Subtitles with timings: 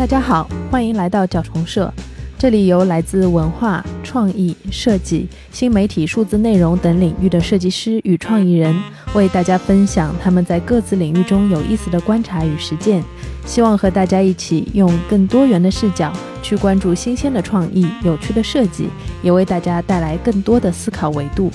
[0.00, 1.92] 大家好，欢迎来到角虫社。
[2.38, 8.74] 这里由来自文化创意、设计、新媒体、数字内容等领域的设计师与创意人，
[9.12, 13.04] 为大家分享他们在各自领域中有意思的观察与实践。
[13.44, 16.10] 希望和大家一起用更多元的视角
[16.42, 18.88] 去关注新鲜的创意、有趣的设计，
[19.22, 21.50] 也为大家带来更多的思考维度。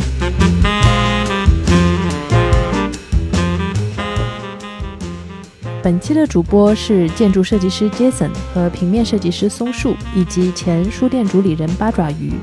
[5.85, 12.33] 本期的主播是建筑设计师 Jason 和平面设计师松树，以及前书店主理人八爪鱼。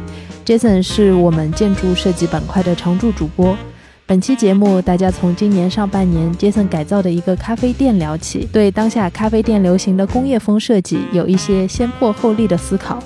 [0.46, 3.58] Jason 是我们建筑设计板块的常驻主播。
[4.06, 13.02] 本期节目，大家从今年上半年 Jason 改造的一个咖啡店聊起，对当下咖啡店流行的工业风设计有一些先破后立的思考。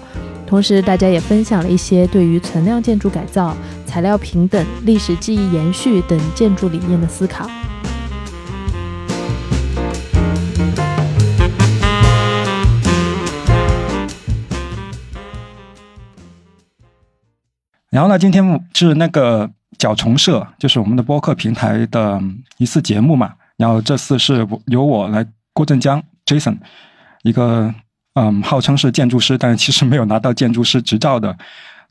[0.47, 7.49] 同时，大家也分享了一些对于存量建筑改造、材料平等、历史记忆延续等建筑理念的思考。
[17.90, 19.48] 然后呢，今天是那个
[19.79, 22.20] 角虫社，就是我们的播客平台的
[22.59, 23.32] 一次节目嘛。
[23.56, 26.59] 然后这次是由我来郭振江 Jason，
[27.23, 27.73] 一个
[28.14, 31.34] 嗯号称是建筑师，但其实没有拿到建筑师执照的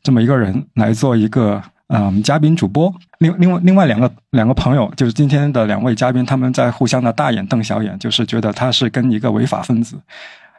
[0.02, 2.94] 这么一个人来做一个嗯嘉宾主播。
[3.18, 9.98] 另另外另外两个两个朋友，就是今天的两位嘉宾，他们在互相的大眼瞪小眼，就是觉得他是跟一个违法分子。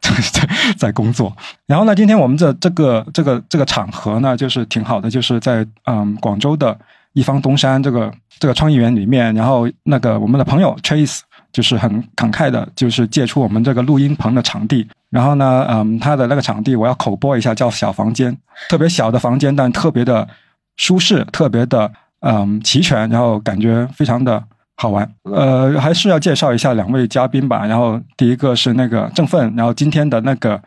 [0.01, 6.77] 在在工作，然后呢，今天我们这这个这个这个场合呢，就是挺好的，就是在嗯广州的
[7.13, 18.37] 一方东山这个这个创意园里面，然后那个我们的朋友 Chase 就是很慷慨的，就是借出我们这个录音棚的场地，然后呢，嗯，他的那个场地我要口播一下，叫小房间，
[18.69, 20.27] 特别小的房间，但特别的
[20.75, 24.43] 舒适，特别的嗯齐全，然后感觉非常的。
[24.79, 27.65] 好玩，呃，还是要介绍一下两位嘉宾吧。
[27.65, 30.61] 然后第一个是那个郑奋，然后今天的那个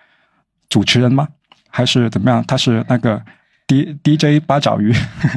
[0.68, 1.28] 主持人吗？
[1.68, 2.44] 还是怎么样？
[2.44, 3.22] 他是那个
[3.68, 4.92] D D J 八爪鱼，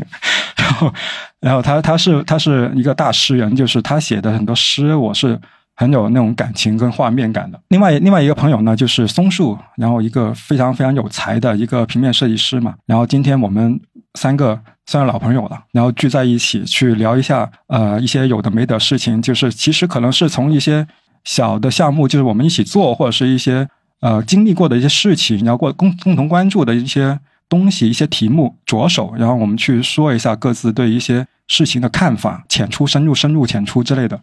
[0.57, 0.93] 然后，
[1.39, 5.39] 然后他他是他是一个大诗人，就是他写的很多诗，我是
[5.75, 7.61] 很有那种感情跟画面感的。
[7.67, 12.73] 另外另外一个朋友呢，就是松树，然后一个非常非常有才的一个平面设计师嘛。
[12.87, 13.79] 然后今天我们
[14.15, 14.59] 三个。
[14.85, 20.85] 算是老朋友了，然后聚在一起去聊一下，呃，一些有的没的事情，就是其实可能是从一些
[21.23, 23.65] 小的项目，就是我们一起做，或者是一些
[24.01, 34.19] 呃经历过的一些事情，然后过共共同关注的一些东西、一些题目着手，然后我们去说一下各自对一些事情的看法，浅出深入，深入浅出之类的。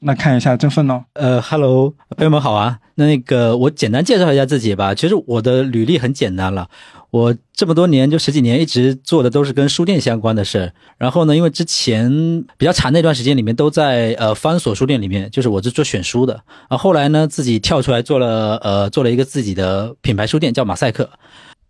[0.00, 1.04] 那看一下振奋呢？
[1.14, 2.78] 呃，Hello，朋友们好啊。
[2.96, 4.94] 那那个我简单介绍一下自己吧。
[4.94, 6.68] 其实我的履历很简单了。
[7.14, 16.76] 我这么多年就十几年一直做的都是跟书店相关的事然后呢，因为之前比较长那段时间里面都在呃方所书店里面，就是我是做选书的啊。
[16.76, 21.08] 后来呢，自己跳出来做了呃做了一个自己的品牌书店，叫马赛克。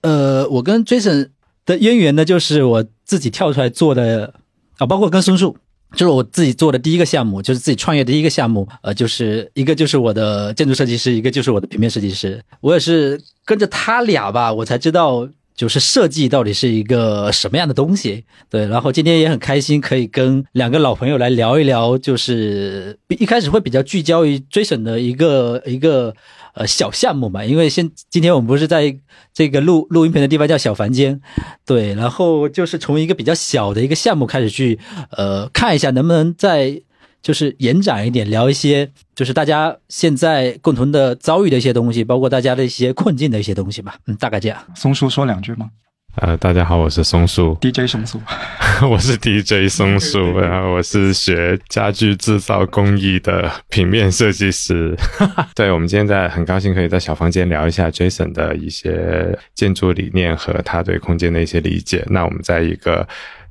[0.00, 1.28] 呃，我跟 Jason
[1.66, 4.32] 的渊源呢，就是我自己跳出来做的
[4.78, 5.59] 啊，包括跟松树，
[5.94, 8.69] 就是我自己做的第一个项目，就是自己创业的第一个项目。
[8.82, 12.43] 呃，就是一个就是我的建筑设计师，一个就是我的平面设计师。
[12.60, 13.21] 我也是。
[13.47, 18.25] 跟着他俩吧，我才知道就是设计到底是一个什么样的东西。
[18.50, 26.14] 对，然后今天也很开心，可以跟两个老朋友来聊一聊，就是一开始会比较聚焦于追审的一个一个
[26.54, 28.97] 呃小项目嘛，因为现今天我们不是在
[29.32, 31.20] 这个录录音棚的地方叫小房间，
[31.64, 34.78] 对，然后就是从一个比较小的一个项目开始去
[35.10, 36.82] 呃看一下能不能在。
[37.24, 43.96] 就是延展一点，聊一些就是大家现在共同的遭遇的一些东西，包括大家的一些困境的一些东西吧。
[44.06, 44.62] 嗯，大概这样。
[44.74, 45.70] 松叔说两句吗？
[46.16, 48.20] 呃，大家好，我是松树，DJ 松树，
[48.88, 54.97] 我是 DJ 松树， 然后我是学家具制造工艺的平面设计师。
[55.56, 62.04] 对，我们今天在很高兴可以在小房间聊一下 Jason 的一些建筑理念和他对空间的一些理解。
[62.08, 63.06] 那我们在一个。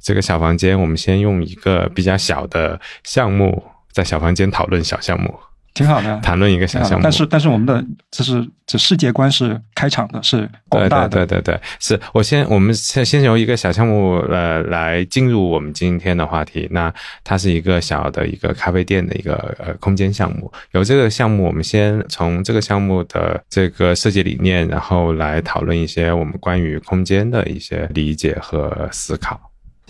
[0.06, 3.64] 这个小房间，我们先用一个比较小的项目，
[3.94, 5.34] 在小房间讨论小项目，
[5.74, 6.20] 挺好的。
[6.20, 11.10] 谈论一个小项目，但是但是我们的就是这世界观是开场的，是广大的。
[11.10, 16.68] 对对对对，是我先我们先先由一个小项目呃来进入我们今天的话题。
[16.72, 16.94] 那
[17.24, 20.52] 它是一个小的一个咖啡店的一个呃空间项目。
[20.72, 29.40] 由这个项目，我们先从这个项目的这个设计理念，然后来讨论一些我们关于空间的一些理解和思考。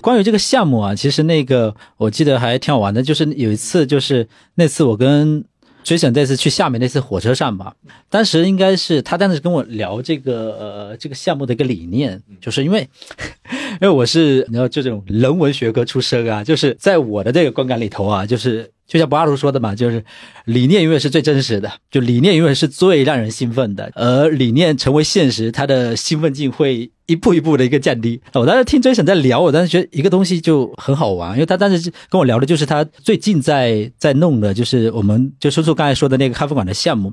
[0.02, 5.44] 关于这个项目啊，其实那个我记得还挺好玩的，就是有一次，就是那次我跟
[5.84, 7.76] 追审这次去厦门那次火车上吧，
[8.10, 12.88] 当时应该是他当时跟我聊这个呃这个项目的一个理念，就是因为
[13.80, 18.72] 因为我是你知道这种人文学科出身啊，就是在我的这个观感里头啊，就是。
[18.94, 20.06] 就像博阿图说的嘛，就是
[20.46, 28.22] 理念永远是最真实的，就理念永远是最让人兴奋的，而理念成为现实，它的兴奋劲会一步一步的一个降低。
[28.36, 37.12] 我当时听 Jason 在聊，我当时觉得一个东西就很好玩，因为他当时跟我聊的就是他最近在在弄的，就是我们就叔叔刚才说的那个咖啡馆的项目。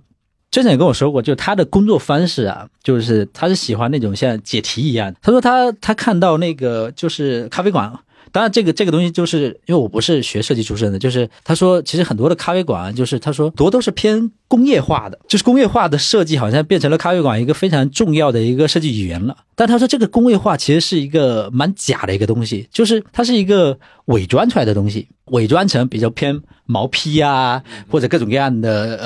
[0.50, 5.15] Jason 也跟我说过，就他的工作方式啊，就是他是喜欢那种像解题一样。
[5.23, 7.91] 他说他他看到那个就是咖啡馆。
[8.32, 19.37] 当然，这个这个东西就是因为我不是学设计出身的，就是他说，其实很多的咖啡馆，就是他说多都是偏工业化的，就是工业化的设计好像变成了咖啡馆一个非常重要的一个设计语言了。
[19.55, 28.97] 但他说这个工业化其实是一个蛮假的一个东西，就是它是一个伪装出来的东西，伪装成比较偏毛坯啊或者各种各样的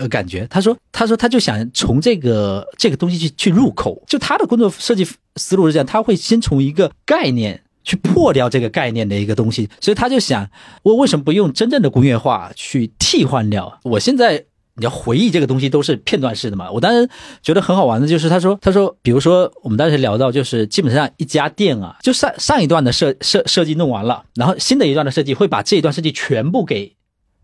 [0.00, 0.46] 呃感觉。
[0.48, 5.04] 他说，他说他就想从这个这个东西去去入口，就他的工作设计
[5.34, 7.62] 思路是这样，他会先从一个概念。
[7.84, 10.50] 去破掉这个概念的一个东西，所以他就想，
[10.82, 13.78] 我为什么不用真正的工业化去替换掉？
[13.84, 14.46] 我现在
[14.76, 16.70] 你要回忆这个东西都是片段式的嘛。
[16.70, 17.08] 我当时
[17.42, 26.96] 觉得很好玩的就是，他说， 他说，比如说我们当时聊到，就是基本上一家店啊，就上上一段的设设设计弄完了，然后新的一段的设计会把这一段设计全部给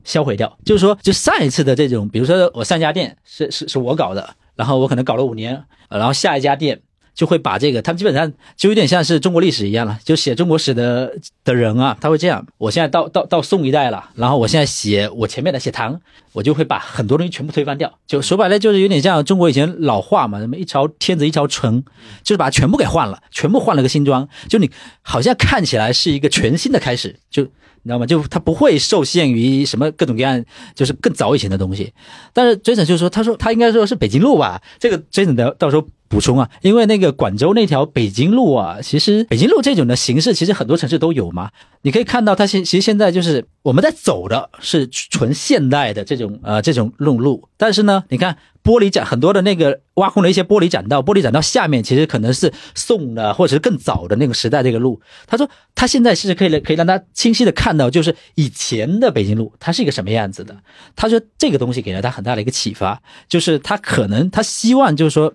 [0.05, 0.59] 销毁掉。
[0.65, 6.81] 就是说，就上一次的这种，比如说我上家店是是是我搞的，然后我可能搞了五年，然后下一家店。
[7.21, 11.15] 就会把这个，他们基本上就有点像是中国历史一样了，就写中国史的
[11.45, 12.47] 的人啊，他会这样。
[12.57, 16.01] 我现在到到到宋一代了，然后我现在写我前面的写唐，
[16.33, 17.93] 我就会把很多东西全部推翻掉。
[18.07, 21.85] 就说白了，就是有点像中国以前老话嘛，什么一朝天子一朝臣，
[22.23, 24.27] 就是把它全部给换了，全部换了个新装。
[24.49, 24.71] 就你
[25.03, 27.51] 好像看起来是一个全新的开始，就你
[27.85, 28.07] 知道吗？
[28.07, 30.43] 就他不会受限于什么各种各样，
[30.75, 31.93] 就是更早以前的东西。
[32.33, 35.87] 但是 Jason 就说，他说他应该说是北京路吧，这个 Jason 的到时候。
[36.11, 41.51] 补充啊，因为那个广州那条北京路啊，其实北京路这种的形式，其实很多城市都有嘛。
[41.83, 55.01] 你可以看到，它现其实现在就是我们在走的是纯现代的这种呃这种弄路，但是呢，你看玻璃展很多的那个挖空了一些玻璃栈道，玻璃栈道下面其实可能是宋的或者是更早的那个时代这个路。
[55.29, 60.57] 他说他现在是可以可以让他清晰的看到，就是以前的北京路它是一个什么样子的。
[60.97, 65.33] 他说这个东西给了他很大的一个启发，就是他可能他希望就是说。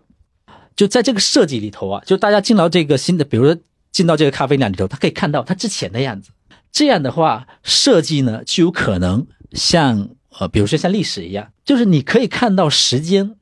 [0.76, 3.58] 就在这个设计里头啊，就大家进到这个新的，比如说
[3.92, 6.32] 进到这个咖啡店里头，他可以看到他之前的样子。
[6.72, 13.36] 这样的话，设计呢就有可能像呃，比如说像历史一样，就是你可以看到时间，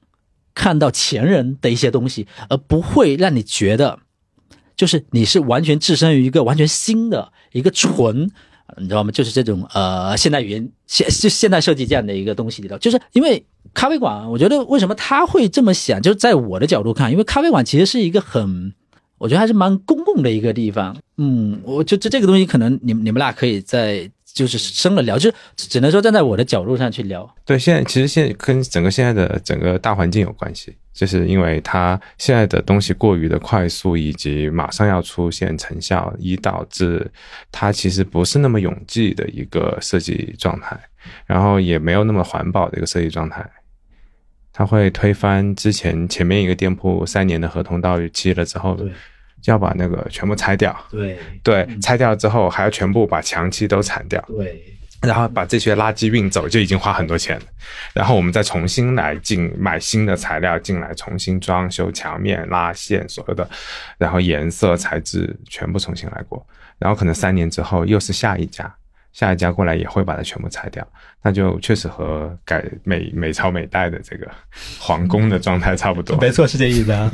[0.53, 3.99] 看到前人的一些东西，而不会让你觉得，
[4.75, 8.29] 就是你是完全置身于一个完全新的一个纯。
[8.77, 9.11] 你知道吗？
[9.11, 16.01] 就是这种呃现代语言现就现代设计这样的一个东西里头，就是因为咖啡馆，我觉得为什么他会这么想？
[16.01, 18.73] 就是在我的角度看，因为咖啡馆其实是一个很，
[19.17, 20.97] 我觉得还是蛮公共的一个地方。
[21.17, 24.09] 嗯，我就这这个东西，可能你们你们俩可以在。
[24.33, 27.35] 就是深了聊，就是只能说站在我的角度上去聊。
[27.45, 37.09] 对，现在其实现跟整个现在的整个大环境有关系，就是因为它现在的东西过于的快速，以及马上要出现成效，以导致
[37.51, 40.79] 它其实不是那么永济的一个设计状态，
[41.27, 43.47] 然后也没有那么环保的一个设计状态。
[44.51, 48.77] 它会推翻之前前面一个店铺三年的合同到期了之后。
[49.43, 54.63] 就要把那个全部拆掉，对对，拆掉之后还要全部把墙漆都铲掉，对，
[55.01, 57.43] 然后把这些垃圾运走，就已经花很多钱了。
[57.93, 63.47] 然后我们再重新来进买新的材料进来，重新装修墙面、拉线，所有的，
[63.97, 66.45] 然后颜色、材质全部重新来过。
[66.79, 68.73] 然后可能三年之后又是下一家，
[69.11, 70.87] 下一家过来也会把它全部拆掉，
[71.21, 74.31] 那就确实和改美美朝美代的这个
[74.79, 76.15] 皇宫的状态差不多。
[76.23, 77.11] 没错，是这意思啊。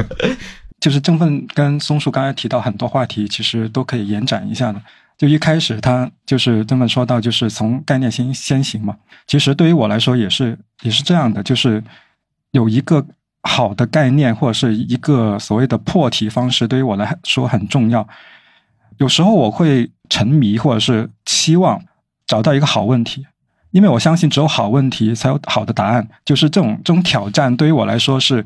[0.79, 4.81] 就是正凤跟松树刚才提到很多话题，其实都可以延展一下的。
[5.17, 8.95] 就一开始他就是这么说到，就是从概念先先行嘛。
[9.27, 11.83] 其实对于我来说也是也是这样的，就是
[12.51, 13.05] 有一个
[13.43, 18.07] 好的概念或者是一个所谓的破题方式，对于我来说很重要。
[18.97, 21.81] 有时候我会沉迷或者是期望
[22.25, 23.27] 找到一个好问题，
[23.71, 26.07] 因为我相信只有好问题才有好的答案。
[26.23, 28.45] 就是这种这种挑战对于我来说是。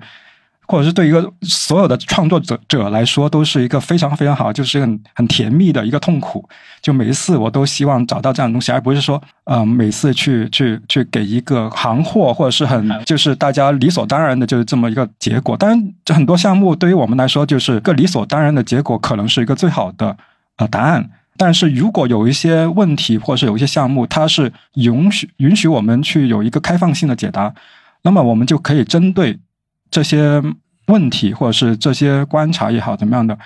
[0.65, 6.47] 或者是对一个所有的创作者者来说，都是一个非常非常好，就是很很甜蜜的一个痛苦。
[6.81, 15.55] 就每一次我都希望找到这样的东西，而不是说，呃，每次去去去给一个行货，或者是很就是大家理所当然的，就是这么一个结果。
[15.55, 20.15] 当然，很多项目对于我们来说，就是个理所当然的结果，可能是一个最好的
[20.57, 21.09] 呃答案。
[21.35, 27.53] 但是如果有一些问题，或者是有一些项目，它是允许允许我们去有一个开放性的解答，
[28.03, 29.39] 那么我们就可以针对。
[29.93, 30.41] 这些
[30.87, 33.37] 问题，或者是这些观察也好，怎么样的，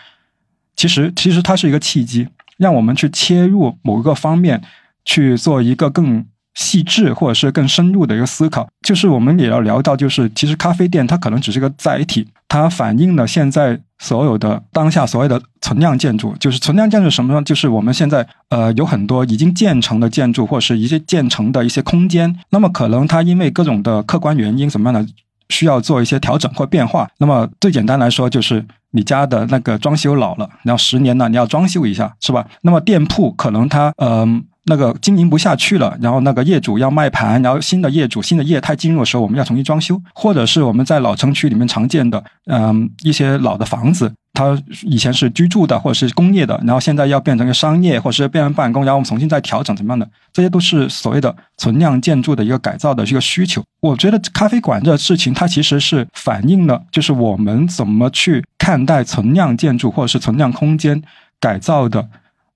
[0.77, 2.25] 其实其实它是一个契机，
[2.55, 4.61] 让我们去切入某一个方面
[5.03, 6.25] 去做一个更
[6.55, 8.69] 细致或者是更深入的一个思考。
[8.81, 16.33] 就是我们也要聊到，就是其实咖啡店它可能只是个载体，它反映了现在所有的当下所谓的存量建筑。
[16.39, 17.41] 就是存量建筑什么呢？
[17.43, 22.39] 就是我们现在呃有很多已经建成的建筑，或者是一些建成的一些空间。
[22.51, 25.11] 那么可能它因为各种的客观原因，怎么样的
[25.49, 27.07] 需要做一些调整或变化。
[27.17, 28.65] 那么最简单来说就是。
[28.91, 32.47] 你家的那个装修老了，然后十年了，你要装修一下，是吧？
[32.61, 44.11] 那么店铺可能它嗯那个经营不下去了，然后那个业主要卖盘，然后新的业主新的业态进入的时候，我们要重新装修，或者是我们在老城区里面常见的嗯一些老的房子。
[44.37, 50.07] 它以前是居住的，或者是工业的，然后现在要变成一个商业，或者是变成办公，然后我们重新再调整怎么样的？
[50.31, 53.63] 这些都是所谓的存量建筑的一个改造的一个需求。
[53.79, 61.01] 我觉得咖啡馆这事情，它其实是反映了，就是我们怎么去看待存量建筑或者是存量空间
[61.39, 62.07] 改造的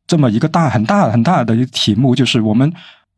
[0.06, 2.72] 这么一个大很大很大的一个题目，就是我们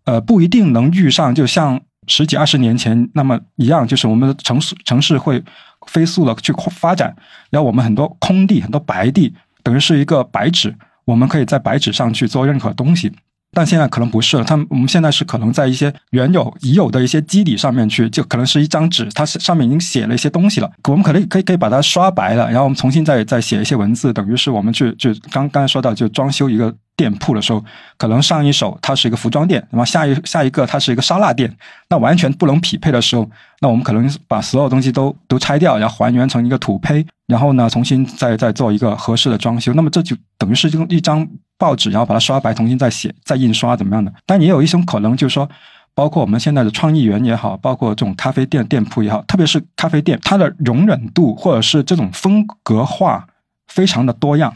[0.06, 5.44] 呃不一定能遇上，就像十几二十年前那么一样，就是我们的城市城市会。
[5.88, 7.14] 飞速的去发展，
[7.50, 9.34] 然后我们很多空地、很多白地，
[9.64, 13.12] 等于是一个白纸，我们可以在白纸上去做任何东西。
[13.52, 26.74] 但现在可能不是了，他们我们现在是可能在一些原有已有的一些基底上面去，就可能是一张纸，它上面已经写了一些东西了，我们可能可以可以把它刷白了，然后我们重新再再写一些文字，等于是我们去就刚刚才说到就装修一个。
[27.04, 27.62] 店铺的时候，
[27.98, 31.54] 可能上一手它是一个服装店，那么下一下一个它是一个烧腊店，
[31.90, 33.30] 那完全不能匹配的时候，
[33.60, 44.14] 那我们可能把所有东西都都拆掉，然后还原成一个土坯，然后呢重新再再做一个合适的装修，那么这就等于是用一张报纸，然后把它刷白，重新再写再印刷怎么样的？
[44.26, 45.50] 但也有一种可能，就是说，
[45.94, 53.28] 包括我们现在的创意园也好，包括这种咖啡店店铺也好，特别是咖啡店，它的容忍度或者是这种风格化
[53.68, 54.56] 非常的多样。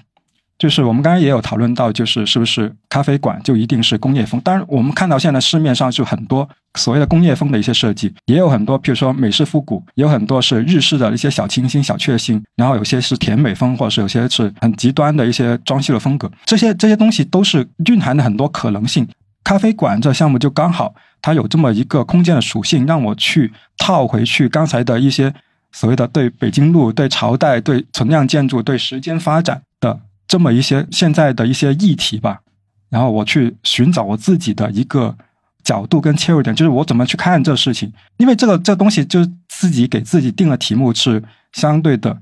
[0.58, 4.42] 就是我们刚刚也有讨论到，就是是不是咖啡馆就一定是工业风？
[4.42, 16.32] 当然，我们看到现在市面上就很多所谓的工业风的一些设计，也有很多，比如说美式复古，也有很多是日式的一些小清新、小确幸，然后有些是甜美风，或者是有些是很极端的一些装修的风格。
[16.46, 19.08] 这些这些东西都是蕴含的很多可能性。
[19.44, 25.32] 咖啡馆这项目就刚好它有这么一个空间的属性，让我去套回去刚才的一些
[25.72, 30.00] 所谓的对北京路、对朝代、对存量建筑、对时间发展的。
[30.28, 32.42] 这么一些现在的一些议题吧，
[32.90, 35.16] 然后我去寻找我自己的一个
[35.64, 37.92] 角度跟切入点，就是我怎么去看这事情。
[38.18, 42.18] 因为这个这东西就是自己给自己定的题目是相对的，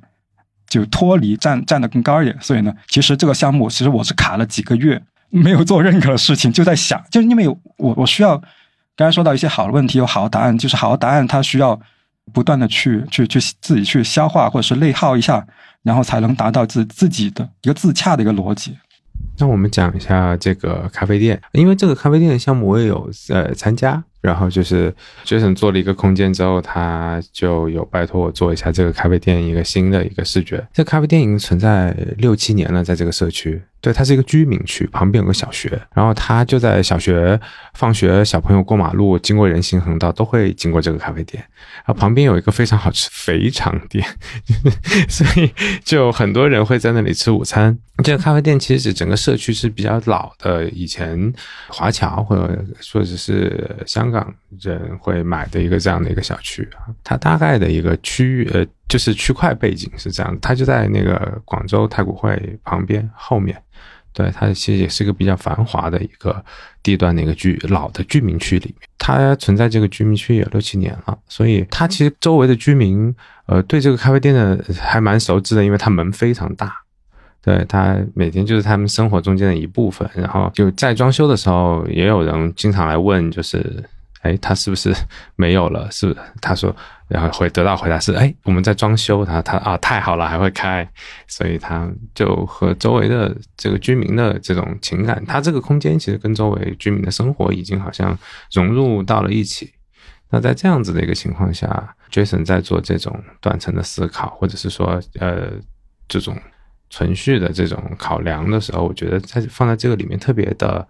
[0.68, 2.38] 就脱离站站的更高一点。
[2.40, 8.38] 所以呢，其实这个项目其实我是卡了几个月， 没有做任何事情，就在想，就是因为我我需要
[8.96, 11.80] 刚才说到一些好的问题有好的答案，就是好的答案它需要
[12.34, 15.46] 不断的去去去自己去消化或者是内耗一下。
[15.86, 18.75] 然后才能达到自自己的一个自洽的一个逻辑。
[19.38, 24.03] 那我们讲一下这个咖啡店，因为这个咖啡店的项目我也有呃参加。
[24.25, 30.65] 然后就是 Jason 做了一个空间之后，他就有拜托我做一下这个咖啡店一个新的一个视觉。
[30.74, 33.62] 这咖啡店已经存在六七年了，在这个社区。
[33.82, 37.39] 对，它是一个居民区，旁边有个小学，然后他就在小学
[37.75, 41.44] 放学，小朋友过马路经过人行横道都会经过这个咖啡店。
[41.86, 44.03] 然后旁边有一个非常好吃肥肠店，
[45.08, 45.53] 所以
[45.84, 47.77] 就很多人会在那里吃午餐。
[48.03, 51.32] 这个咖啡店其实整个社区是比较老的，以前
[51.67, 54.14] 华侨或者或者是香港
[54.60, 56.93] 人会买的一个这样的一个小区啊。
[57.03, 63.60] 它大概的一个区域呃，就是区块背景是这样，它就在那个广州太古汇旁边后面。
[64.13, 66.41] 对，它其实也是一个比较繁华的一个
[66.81, 73.13] 地段的一个居老的居民区里面，它存在这个居民区有六七年了，所以它其实周围的居民，
[73.48, 76.74] 呃，对这个咖啡店的还蛮熟知的，因为它门非常大，
[77.41, 83.84] 对，它每天就是他们生活中间的一部分，然后就在装修的时候，也有人经常来问，就是。
[84.25, 84.91] 哎，他是不是
[85.36, 85.88] 没有了？
[85.94, 86.20] 是不是？
[86.41, 86.75] 他说，
[87.08, 89.24] 然后会得到回答是：哎，我们在装修。
[89.24, 90.88] 他他啊，太好了，还会开，
[91.27, 98.17] 所以他就和周围的这个居民的这种情感，他这个空间其实跟周围居民的生活已经好像
[98.51, 99.72] 融入到了一起。
[100.32, 105.51] 那在这样子的一个情况下，Jason 在做这种断层的思考，或者是说呃
[106.08, 106.36] 这种
[106.89, 110.88] 存续的这种考量的时候，我觉得在放在这个里面特别的。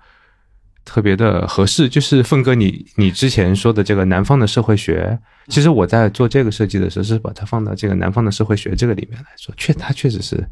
[0.85, 10.47] 特别的合适，就是凤哥，你你之前说的这个南方的社会学，其实我在做这个设计的时候，是把它放到这个南方的社会学这个里面来说，确它确实是，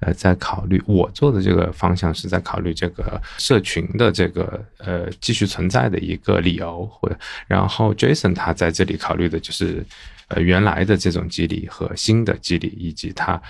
[0.00, 9.84] 呃，在考虑我做的这个方向是在考虑这个社群的这个呃继续存在的一个理由，或者然后 Jason 他在这里考虑的就是
[10.28, 13.40] 呃原来的这种激励和新的激励，以及他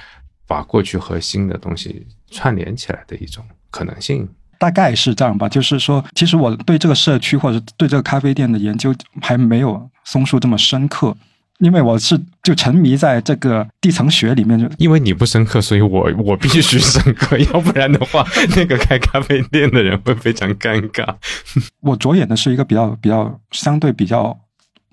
[0.48, 4.28] 把过去和新的东西串联起来的一种可能性。
[4.58, 5.48] 大概是这样吧。
[5.48, 11.16] 就是说，其实我对这个社区或者对这个咖啡店的研究还没有松树这么深刻，
[11.58, 14.58] 因为我是就沉迷在这个地层学里面。
[14.58, 21.14] 就因为你不深刻，所以我我必须深刻， 要不然的话，那个开咖啡店的人会非常尴尬。
[21.80, 24.36] 我着眼的是一个比较比较相对比较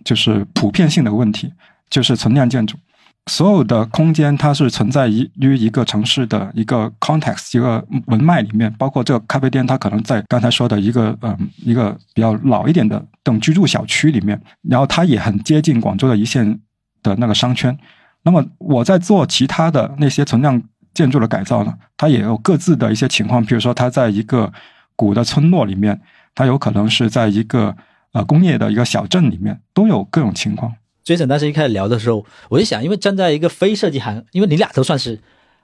[0.03, 1.51] 就是普遍性的问题，
[1.89, 2.77] 就是存量建筑。
[3.29, 16.59] 所有的空间它是存在于于一个城市的一个 context 一个文脉里面，包括这个咖啡店，它可能在刚才说的一个嗯一个比较老一点的等居住小区里面，然后它也很接近广州的一线
[17.03, 17.77] 的那个商圈。
[18.23, 20.61] 那么我在做其他的那些存量
[20.93, 24.51] 建筑的改造呢，它也有各自的一些情况，比如说它在一个
[24.95, 26.01] 古的村落里面，
[26.33, 27.75] 它有可能是在一个
[28.13, 30.73] 呃工业的一个小镇里面，都有各种情况。
[31.05, 35.19] Jason 当时一开始聊的时候，我就想，因为站在一个非设计行，因为你俩都算是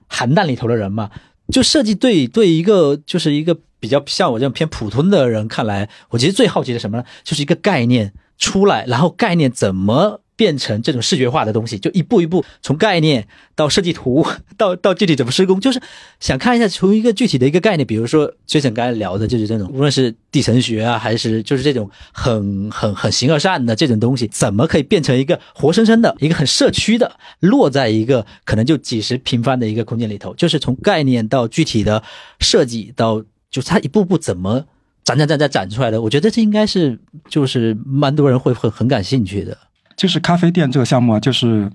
[0.08, 1.10] 行当里头的人嘛，
[1.52, 7.04] 就设计对对一个就是一个比较像我这样偏普通的人看来，我其实最好奇的什么呢？
[7.24, 10.20] 就是一个概念出来，然后概念怎么。
[10.38, 13.26] 变成这种视觉化的东西，就一步一步从概念
[13.56, 14.24] 到设计图，
[14.56, 15.82] 到到具体怎么施工，就是
[16.20, 32.04] 想看一下从一个具体的一个概念，比如说崔晨刚才聊的，就是这种无论是地层学啊，还是就是这种很很很形而上的这种东西，怎么可以变成一个活生生的一个很社区的，落在一个可能就几十平方的一个空间里头，就是从概念到具体的
[32.38, 34.66] 设计到就它一步步怎么
[35.02, 36.96] 展展展展展出来的，我觉得这应该是
[37.28, 39.58] 就是蛮多人会很很感兴趣的。
[39.98, 41.68] 就是咖啡店这个项目啊，就是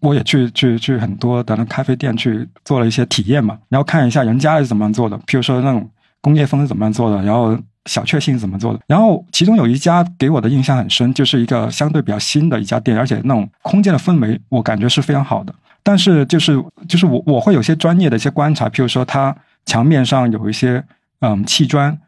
[0.00, 5.88] 我也去去去很多的那咖啡店去做了一些体验嘛，然后看一下人家是怎么样做的，比如说那种
[6.22, 19.36] 工业风是怎么样做的，然后小确幸是怎么做的，然后其中有一家给我的印象很深，就是一个相对比较新的一家店，而且那种空间的氛围我感觉是非常好的，但是就是就是我我会有些专业的一些观察，譬如说它
[19.66, 20.82] 墙面上有一些
[21.20, 21.98] 嗯砌砖，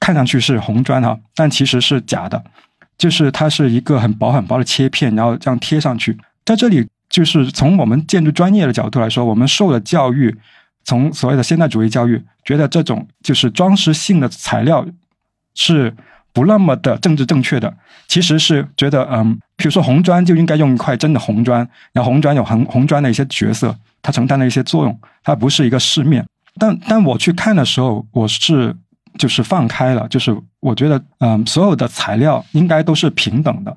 [0.00, 2.42] 看上去是红砖哈，但其实是假的。
[2.98, 6.16] 就是它是一个很薄很薄的切片，然后这样贴上去。
[6.44, 10.34] 在这里，就是从我们建筑专业的角度来说，我们受的教育，
[10.84, 14.86] 从所谓的现代主义教育，觉得这种就是装饰性的材料
[15.54, 15.94] 是
[16.32, 17.74] 不那么的政治正确的。
[18.08, 26.24] 其实是觉得，嗯，比如说红砖就应该用一块真的红砖，然后红砖有红红砖的一些角色，它承担了一些作用，它不是一个饰面。
[26.58, 28.74] 但但我去看的时候，我是。
[29.18, 33.76] 就是放开了，就是我觉得，嗯，所有的材料应该都是平等的，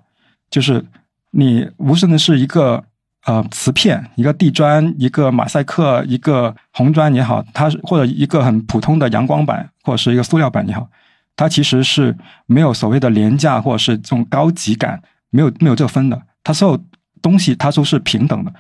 [0.50, 0.84] 就是
[1.32, 2.84] 你无论是一个
[3.26, 10.88] 呃瓷片、一个地砖、一个马赛克、一个红砖也好，它或者一个很普通的阳光板或者是一个塑料板也好，
[11.36, 16.84] 它其实是没有所谓的廉价或者是这种高级感，没有没有这分的，它所有
[17.22, 18.54] 东西它都是平等的，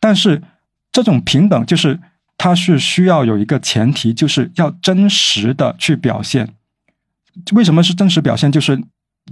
[0.00, 0.42] 但是
[0.90, 1.98] 这种平等就是。
[2.42, 6.48] 它是需要有一个前提，就是要真实的去表现。
[7.52, 8.50] 为什么是真实表现？
[8.50, 8.82] 就是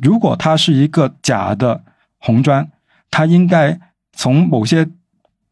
[0.00, 1.82] 如果它是一个假的
[2.18, 2.70] 红砖，
[3.10, 3.80] 它应该
[4.12, 4.88] 从某些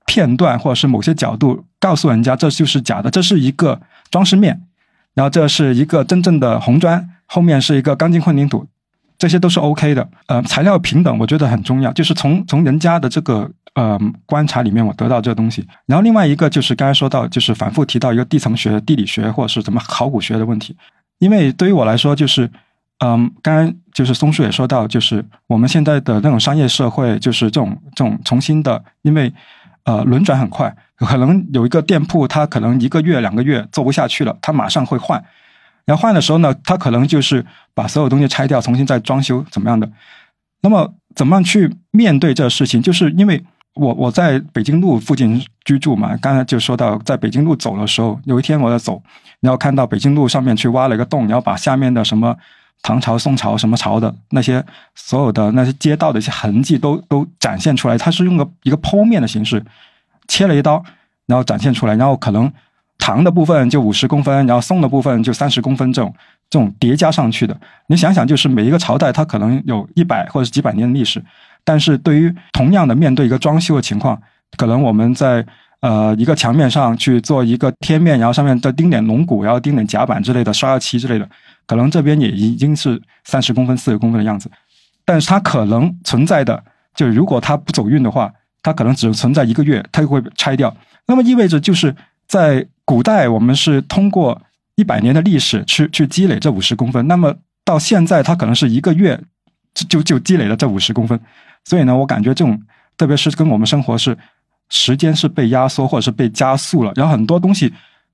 [0.06, 4.62] 片段或者是某些角度告诉人家这就是假的，这是一个装饰面，
[5.14, 8.68] 然后这是一个真正的红砖，后面是一个钢筋混凝土，
[9.18, 10.08] 这些都是 OK 的。
[10.28, 13.50] 呃，材料平等，我觉得很重要，就是从从人家的这个。
[13.74, 20.76] 呃，观察里面我得到这个东西，然后另外一个就是刚才说到，就是反复提到一个地层学、地理学或者是什么考古学的问题。
[21.20, 22.50] 因为对于我来说，就是
[22.98, 29.32] 嗯，刚刚就是松树也说到，就是我们现在的那种商业社会，就是这种这种重新的，因为
[29.84, 35.22] 呃轮转很快，可能有一个店铺，它可能一个月两个月做不下去了，它马上会换，
[35.88, 39.90] 然后换的时候呢，他可能就是把所有东西拆掉，重新再装修怎么样的。
[40.60, 42.82] 那么怎么样去面对这个事情？
[42.82, 43.42] 就是因为。
[43.74, 49.00] 我我在北京路附近居住嘛，刚才就说到在北京路走的时候，有一天我在走，
[49.40, 52.36] 然后看到北京路上面去挖了一个洞，然后把下面的什么
[52.82, 54.64] 唐朝、宋朝什么朝的那些
[54.96, 57.96] 所有的那些街道的一些痕迹都都 展现出来。
[57.96, 59.64] 它是用个一个剖面的形式
[60.26, 60.82] 切了一刀，
[61.26, 62.52] 然后展现出来，然后可能
[63.08, 66.14] 长的部分就五十公分，然后松的部分就三十公分这种
[66.50, 67.58] 这种叠加上去的。
[67.86, 71.24] 你想想，就是每一个朝代它可能有一百或者是几百年的历史。
[71.64, 74.20] 但是对于同样的面对一个装修的情况，
[74.58, 75.42] 可能我们在
[75.80, 81.26] 呃一个墙面上去做一个贴面，然后上面再钉点龙骨，然后钉点甲板之类的刷漆之类的，
[81.66, 84.50] 可能这边也已经是三十公分、四十公分的样子。
[85.06, 86.62] 但是它可能存在的，
[86.94, 88.30] 就如果它不走运的话，
[88.62, 90.74] 它可能只存在一个月，它就会拆掉。
[91.06, 91.94] 那么意味着就是
[92.26, 94.40] 在古代，我们是通过
[94.76, 99.20] 一百年的历史去去积累这五十公分，那么到现在它可能是一个月
[99.74, 101.20] 就就积累了这五十公分。
[101.66, 102.58] 所以呢，我感觉这种，
[102.96, 104.16] 特别是跟我们生活是
[104.70, 107.70] 时间是被压缩或者是被加速了，然后很多东西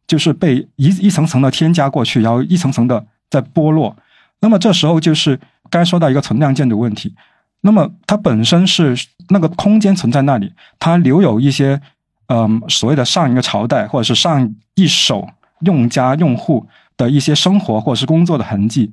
[0.09, 3.97] 就是被一一层层的添加过去，然后一层层的在剥落。
[4.41, 5.39] 那么这时候就是
[5.71, 7.15] 刚才说到一个存量建筑问题。
[7.61, 8.97] 那么它本身是
[9.29, 11.81] 那个空间存在那里，它留有一些
[12.27, 15.29] 嗯所谓的上一个朝代或者是上一手
[15.61, 18.93] 用家用户的一些生活或者是工作的痕迹。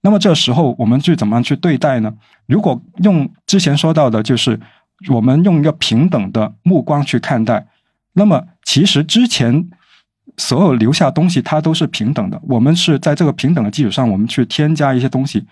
[0.00, 2.12] 那么这时候我们去怎么样去对待呢？
[2.46, 4.58] 如果用之前说到的，就是
[5.08, 7.66] 我们用一个平等的目光去看待，
[8.14, 9.68] 那么其实之前。
[10.38, 12.40] 所有留下东西，它都是平等的。
[12.48, 15.44] 我们是在这个平等的基础上，我们去添加一些东西，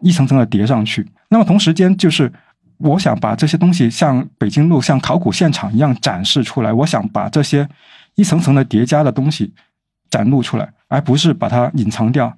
[0.00, 1.06] 一层层的叠上去。
[1.28, 2.32] 那么同时间，就是
[2.80, 6.72] 我想把这些东西像北京路、像考古现场一样展示出来。
[6.72, 7.68] 我想把这些
[8.14, 9.52] 一层层的叠加的东西
[10.10, 12.34] 展露出来，而不是把它隐藏掉。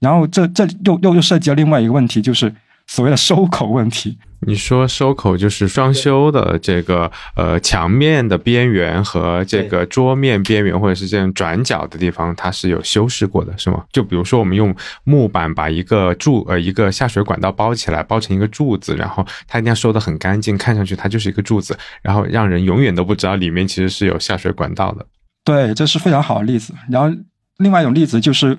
[0.00, 2.54] 然后这这又又又涉及到另外一个问题，就是
[2.86, 4.18] 所谓的收口问题。
[4.46, 13.82] 你说收口就是装修的这个呃墙面的边缘和这个桌面边缘或者是这种转角的地方，它是有修饰过的，是吗？
[13.90, 25.06] 就比如说我们用木板把一个柱呃一个下水管道包起来，包成一个柱子，然后它一定要收得很干净，看上去它就是一个柱子，然后让人永远都不知道里面其实是有下水管道的。
[25.42, 26.74] 对，这是非常好的例子。
[26.90, 27.16] 然后
[27.56, 28.58] 另外一种例子就是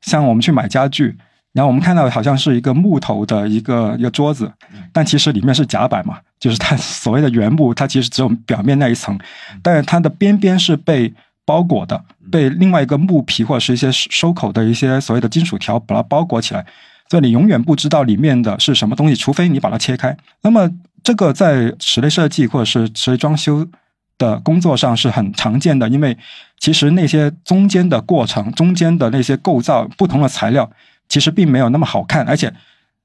[0.00, 1.18] 像我们去买家具。
[1.54, 4.52] 然后我们看到好像是一个木头的一个一个桌子，
[4.92, 9.18] 但其实里面是甲板嘛，就是它所谓的原木，它其实只有表面那一层，
[9.62, 11.12] 但是它的边边是被
[11.44, 16.64] 包裹的，被另外一个木皮或者是一些收口的一些所谓的金属条把它包裹起来，
[17.08, 20.16] 所以你永远不知道里面的是什么东西，除非你把它切开。
[20.42, 20.70] 那么
[21.02, 23.66] 这个在室内设计或者是室内装修
[24.18, 26.16] 的工作上是很常见的，因为
[26.60, 30.70] 其实那些中间的过程、中间的那些构造、不同的材料。
[31.08, 32.52] 其实并没有那么好看，而且，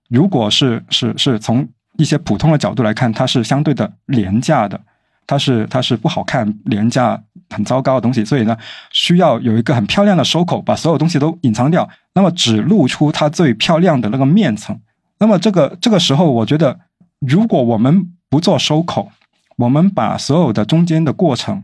[0.10, 4.80] 如果是是是从一些普通的角度来看，它是相对的廉价的，
[5.26, 8.26] 它是它是不好看、廉价、很糟糕的东西。
[8.26, 8.58] 所以呢，
[8.92, 14.80] 需要有一个很漂亮的收口，把所有东西都隐藏掉，那么只露出它最漂亮的那个面层。
[15.20, 16.80] 那么这个这个时候，我觉得，
[17.20, 19.10] 如果我们不做收口，
[19.56, 21.64] 我们把所有的中间的过程，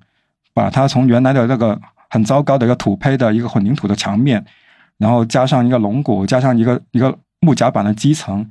[0.54, 4.46] 把它从原来的那个很糟糕的一个土坯的一个混凝土的墙面。
[5.00, 8.46] 然后加上一个龙骨，加上一个一个木夹板的基层，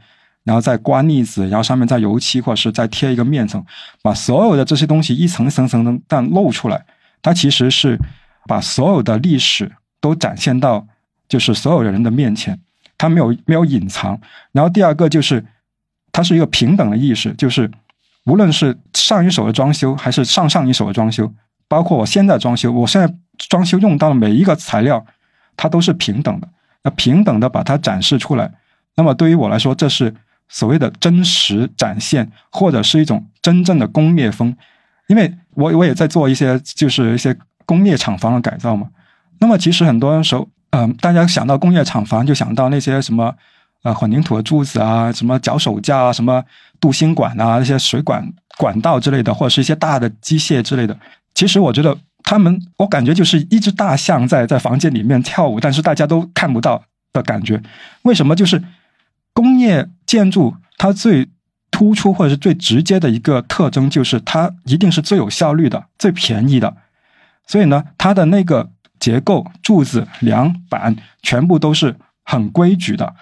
[0.44, 3.62] 然后再刮腻子，然后上面再油漆，或者是再贴一个面层，
[4.02, 6.86] 把所有的这些东西一层一层层的但露出来，
[7.20, 7.98] 它其实是
[8.46, 10.86] 把所有的历史都展现到
[11.28, 12.58] 就是所有的人的面前，
[12.96, 14.18] 它没有没有隐藏。
[14.52, 15.44] 然后第二个就是
[16.10, 17.70] 它是一个平等的意识，就是
[18.24, 21.30] 无论是上一手的装修还是上上一手的装修，
[21.68, 25.04] 包括我现在装修，我现在装修用到的每一个材料。
[25.58, 26.48] 它都是平等的，
[26.84, 28.50] 那平等的把它展示出来。
[28.94, 30.14] 那么对于我来说，这是
[30.48, 34.56] 所谓的真实展现，或者是一种真正的工业风。
[35.08, 38.88] 因为我我也在做一些就是一些工业厂房的改造嘛。
[39.40, 43.34] 那么其实很多时候，嗯，大家想到工业厂房就想到那些什么
[43.82, 46.42] 呃混凝土的柱子啊，什么脚手架啊，什么
[46.78, 48.24] 镀锌管啊，那些水管
[48.56, 50.96] 管道之类的，或者是一些大的机械之类的。
[51.34, 51.98] 其实我觉得。
[52.28, 57.62] 他们，我感觉就是一只大象在在房间里面跳舞，但是大家都看不到的感觉。
[58.02, 58.36] 为什么？
[58.36, 58.62] 就是
[59.32, 61.30] 工业建筑它最
[61.70, 66.76] 突出或者是最直接的一个特征，就是它一定是最有效率的、最便宜的。
[67.46, 68.68] 所以呢，它的那个
[69.00, 73.14] 结构、柱子、梁板全部都是很规矩的，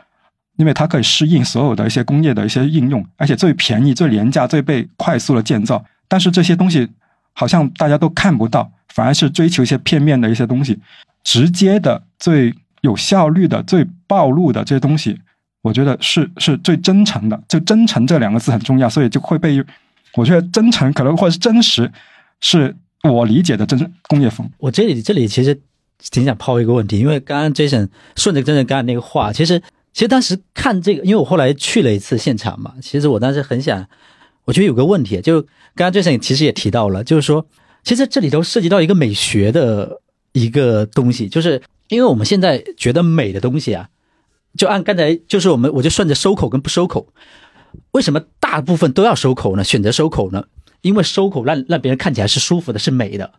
[0.57, 5.85] 因为它可以适应所有的一些工业的一些应用，而且最便宜、最廉价、最被快速的建造。
[6.09, 6.89] 但是这些东西
[7.37, 8.73] 好像大家都看不到。
[8.89, 10.79] 反而是追求一些片面的一些东西，
[11.23, 15.21] 直接的、最有效率的、最暴露的这些东西，
[15.61, 17.39] 我觉得是是最真诚的。
[17.47, 19.63] 就真诚这两个字很重要，所以就会被
[20.15, 21.93] 我觉得真诚可能或者是真实，
[22.41, 24.51] 是我理解的真工业风。
[24.57, 25.61] 我这里这里其实
[26.11, 29.61] 挺想抛一个问题，因为刚刚 Jason 顺着真正刚才那个话，其实
[29.93, 33.87] 其实当时看这个，因为我后来去了一次现场嘛，其实我当时很想，
[34.47, 35.43] 我觉得有个问题，就
[35.75, 37.47] 刚刚 Jason 其实也提到了，就是说。
[37.85, 43.89] 其实这里头涉及到一个美学的一个东西，就是因为我们现在觉得美的东西啊，
[44.59, 47.07] 就按刚才就是我们我就顺着收口跟不收口，
[47.93, 49.63] 为什么大部分都要收口呢？
[49.63, 50.47] 选择收口呢？
[50.81, 53.35] 因为收口让让别人看起来是舒服的，是美的。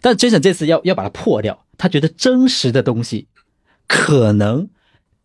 [0.00, 3.28] 但 Jason 这次要要把它破掉，他觉得真实的东西
[3.86, 4.70] 可能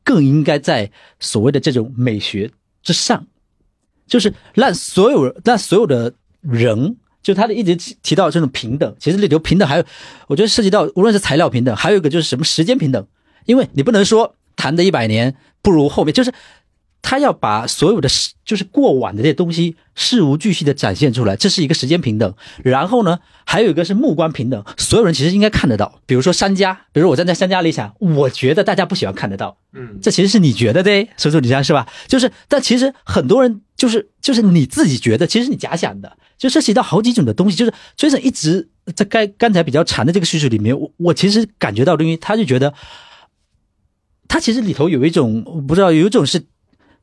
[0.04, 2.52] 更应该在所谓的这种美学
[2.84, 3.28] 之上，
[4.12, 6.97] 就是让所有让所有的人。
[7.24, 9.84] 就他的一直提提到这种平等，其实里头平等还有，
[10.26, 13.06] 我觉得涉及到无论是材料平等，还有一个就是什么时间平等，
[13.45, 16.34] 因为你不能说谈的一百年不如后面，就是
[17.04, 22.34] 他要把所有的事，就是过往的这些东西事无巨细的展现出来，这是一个时间平等。
[22.63, 26.02] 然后呢，还有一个是目光平等，所有人其实应该看得到。
[26.08, 31.88] 比如说商家，比如我站在商家立场，我觉得大家不喜欢看得到，嗯，这其实是你觉得的，所以说你这样是吧？
[32.08, 37.58] 就是，但其实很多人就是就是你自己觉得，其实你假想的，就涉及到好几种的东西。
[37.58, 42.72] 就是崔生一直在该刚才比较长的这个叙述里面，我我其实感觉到东西，他就觉得，
[44.28, 46.44] 他其实里头有一种我不知道有一种是。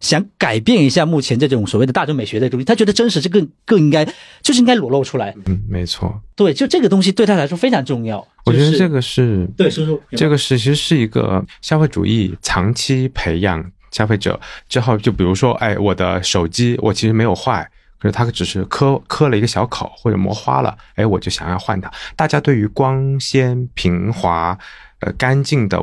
[0.01, 4.05] 想改变一下目前这种所谓的大众美学的东西，他觉得真实是更更应该，
[4.43, 5.35] 就是应该裸露出来。
[5.47, 6.23] 嗯，没错。
[6.37, 8.25] 对，就这个东西对他来说非常重要。
[8.47, 21.91] 我觉得这个是对，叔叔，这个是其实是一个消费主义长期培养消费者之后，就比如说，哎，我的手机我其实没有坏，可是它只是磕磕了一个小口或者磨花了，哎，我就想要换它。
[22.15, 24.57] 大家对于光鲜平滑、
[25.01, 25.83] 呃干净的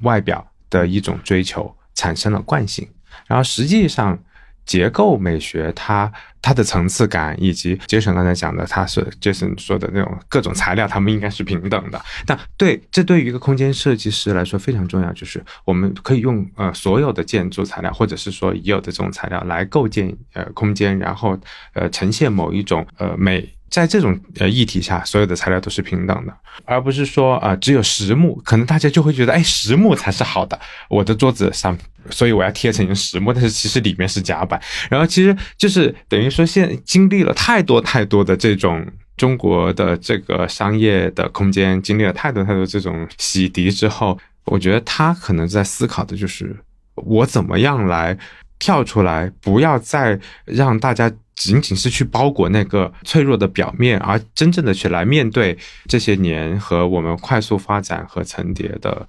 [0.00, 2.88] 外表的一种追求产生了惯性。
[3.26, 4.18] 然后实际上，
[4.64, 12.00] 结构美学它它的层次感，以及杰森刚才讲的，他是杰森说的那种各种材料，它们应该是平等的。
[12.26, 21.38] 但对这对于一个空间设计师来说非常重要，就是我们可以用呃所有的建筑材料，或者是说已有的这种材料来构建呃空间，然后
[21.74, 23.48] 呃呈现某一种呃美。
[23.72, 31.76] 在这种呃议题下，所有的材料都是平等的，而不是说啊只有实木，可能大家就会觉得哎实木才是好的，我的桌子上，
[32.10, 34.60] 所以我要贴成实木，但是其实里面是夹板。
[34.90, 46.54] 然后其实就是等于说现经历了太多太多的这种中国的这个商业的空间，经历了太多太多这种洗涤之后，我觉得他可能在思考的就是
[46.96, 48.18] 我怎么样来
[48.58, 51.10] 跳出来，不要再让大家。
[51.44, 59.06] 仅仅是去包裹那个脆弱的表面，而真正的去来面对这些年和我们快速发展和层叠的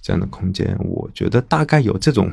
[0.00, 2.30] 这样的空间，我觉得大概有这种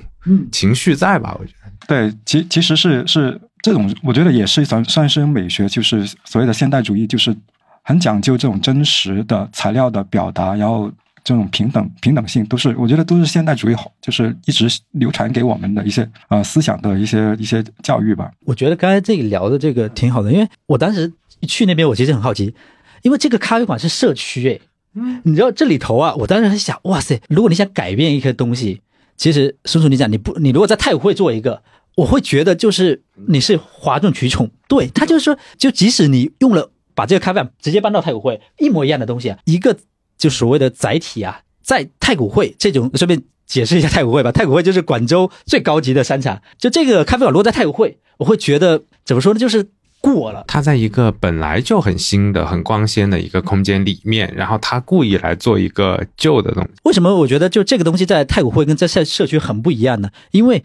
[0.51, 1.35] 情绪在吧？
[1.39, 7.35] 我觉得对，其其实是是这种，我觉得也是算算是美学，就是所谓的现代主义，就是
[7.83, 10.91] 很讲究这种真实的材料的表达，然后。
[11.25, 18.31] 这种平等平等性都是，我觉得都是现代主义好，就是一直流传给我们的一些呃思想的一些一些教育吧。
[18.45, 21.11] 我觉得刚才这里聊的这个挺好的，因为我当时
[21.47, 22.53] 去那边，我其实很好奇，
[23.01, 24.61] 因为这个咖啡馆是社区诶，
[24.93, 28.81] 嗯，你知道这里头啊，我当时很想，哇塞，如果你想改变一个东西，
[29.17, 31.63] 其实叔叔你讲，你不，你如果在太古汇做一个，
[31.95, 34.51] 我会觉得就是你是哗众取宠。
[34.67, 39.75] 对他就是说，就即使你用了把这个咖啡馆直接搬到太古汇，一模一样的东西啊，一个。
[40.17, 44.31] 就所谓的载体啊，在太古汇这种，顺便解释一下太古汇吧。
[44.31, 46.41] 太古汇就是广州最高级的商场。
[46.57, 49.39] 就这个咖啡馆落在太古汇，我会觉得怎么说呢？
[49.39, 49.67] 就是
[49.99, 50.43] 过了。
[50.47, 56.69] 它在一个本来就很新的、很光鲜的一个空间里面，然后他故意来做一个旧的东西。
[56.83, 60.09] 为什么我觉得就这个东西在太古汇跟在社社区很不一样呢？
[60.31, 60.63] 因为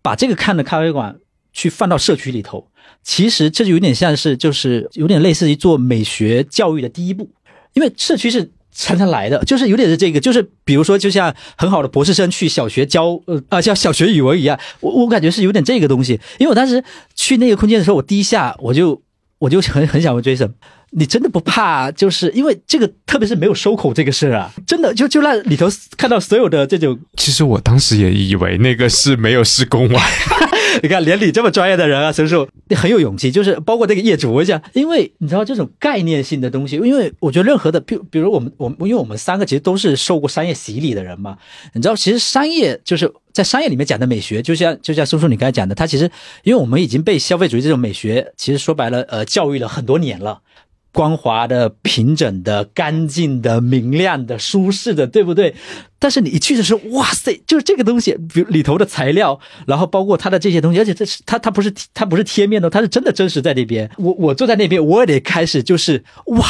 [0.00, 1.16] 把这个看的咖啡馆
[1.52, 2.68] 去放到社区里头，
[3.02, 7.30] 其实这就有点像是，就是有点类似于做美学教育的第一步，
[7.74, 8.52] 因为社区是。
[8.74, 16.12] 常常来的，就是有点是这个，就是比如说，就像很好的博士生去小学教，呃啊，像小学语文一样，我我感觉是有点这个东西。
[16.38, 16.82] 因为我当时
[17.14, 19.00] 去那个空间的时候，我第一下我就
[19.38, 20.52] 我就很很想问 Jason，
[20.92, 21.90] 你真的不怕？
[21.90, 26.98] 就是因为这个，特别是没有收口这个事啊，真的就就那里头看到所有的这种。
[27.16, 30.02] 其实我当时也以为那个是没有施工完。
[30.82, 33.30] 你看，连你这么专业的人啊，叔叔，你很有勇气。
[33.30, 41.36] 就是包括那个业主，我想，因为你知道这种概念性的东西，因为我觉得任何的，比比如我们，我们，因为我们三个其实都是受过商业洗礼的人嘛。
[41.74, 46.10] 你知道，其实商业就是在商业里面讲的美学，就像就像叔叔你刚才讲的，他其实
[46.42, 50.40] 因为我们已经被消费主义这种美学，其实说白了，呃，教育了很多年了。
[50.92, 55.54] 光滑的、平整的、干净的、明亮的、舒适的，对不对？
[55.98, 63.90] 但是你一去的时候，哇塞，就是这个东西，比如里头的材料，然后包括它的这些东西，而且这是它，它不是它不是贴面的，它是真的真实在那边。
[63.96, 66.46] 我我坐在那边，我也得开始就是哇。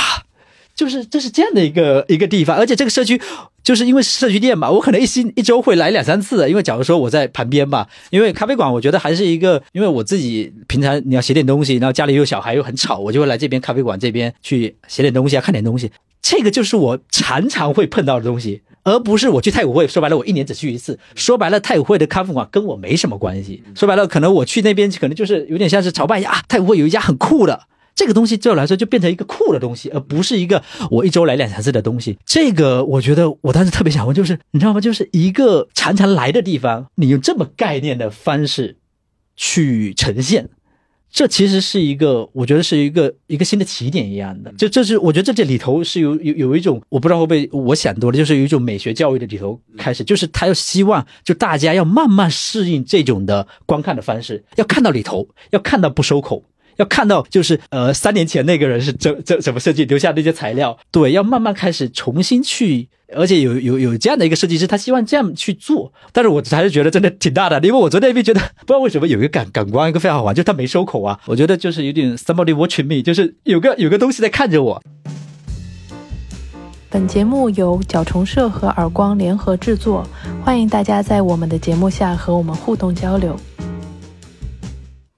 [0.83, 3.21] 就是这是这样的一个一个地方，而且这个社区
[3.63, 6.51] 就是因为社区店嘛，我可能一星一周会来两三次。
[6.51, 15.93] 因为假如说我在旁边吧，因为咖啡馆我觉得还是一个，因为我自己平常你要写点东西，然后家里有小孩又很吵，我就会来这边咖啡馆这边去写点东西啊，看点东西。
[16.21, 19.87] 这个就是我常常会碰到的东西，而不是我去太古汇。
[19.87, 20.99] 说白了，我一年只去一次。
[21.15, 23.63] 说白了，太古汇的咖啡馆跟我没什么关系。
[23.77, 27.61] 说白了，可能我去那边可能就是有点像是朝拜一下啊，太古汇有一家很酷的。
[27.95, 32.19] 这个东西对我来说就变成一个酷的东西，而不是一个我一周来两三次的东西。
[32.25, 34.81] 这个我觉得我当时特别想问，就是你知道吗？
[34.81, 38.79] 就是一个常常来的地方，你用这么概念的方式
[39.37, 40.49] 去呈现，
[41.11, 44.51] 这其实是一个，我觉得是一个一个新的起点一样的。
[44.57, 56.43] 就这是我觉得这这里头是有有有一种，我不知道会不会我想多了，就是有一种美学教育的里头开始，就是他要希望就大家要慢慢适应这种的观看的方式，要看到里头，要看到不收口。
[56.83, 74.83] 要看到，就是呃，三年前那个人是怎怎怎么设计，留下那些材料，对，要慢慢开始重新去，而且有有有这样的一个设计师，他希望这样去做，但是我还是觉得真的挺大的，因为我昨天边觉得不知道为什么有一个感感官一个非常好玩，就他没收口啊，我觉得就是有点 somebody watching me，就是有个有个东西在看着我。
[76.91, 80.07] 本节目由角虫社和耳光联合制作，
[80.45, 83.35] 欢迎大家在我们的节目下和我们互动交流。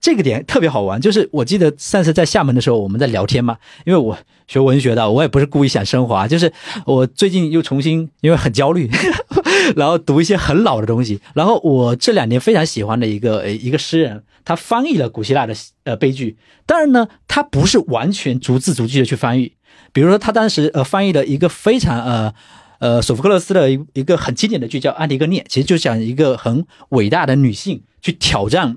[0.04, 6.52] 这个点特别好玩，就是我记得上次在厦门的时候，我们在聊天嘛，因为我学文学的，我也不是故意想升华，就是
[6.84, 8.90] 我最近又重新因为很焦虑，
[9.76, 16.36] 然后读一些很老的东西，然后我这两年非常喜欢的一个一个诗人，他翻译了古希腊的呃悲剧，
[16.66, 19.54] 当然呢，他不是完全逐字逐句的去翻译，
[19.94, 22.34] 比如说他当时呃翻译了一个非常呃
[22.78, 28.76] 呃索福克勒斯的一一个很经典的剧叫《安提戈涅》，其实就讲一个很伟大的女性去挑战。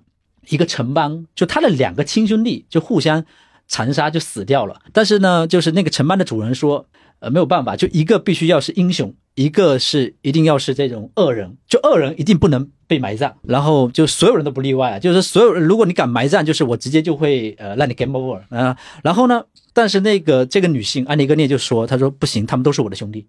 [0.49, 3.25] 一个城邦，就他的两个亲兄弟就互相
[3.67, 4.81] 残杀，就死掉了。
[4.93, 6.85] 但是呢，就是那个城邦的主人说，
[7.19, 13.35] 呃，没有办法，就一个必须要是英雄，一个是一定要是这种恶人，就恶人一定不能被埋葬。
[13.41, 18.77] 然后就所有人都不例外啊，就是所有人，如果你敢埋葬，就是我直接就会呃让你 game over 啊。
[19.03, 23.27] 然后呢，但是那个这个女性安妮戈涅就说，她说不行，他们都是我的兄弟，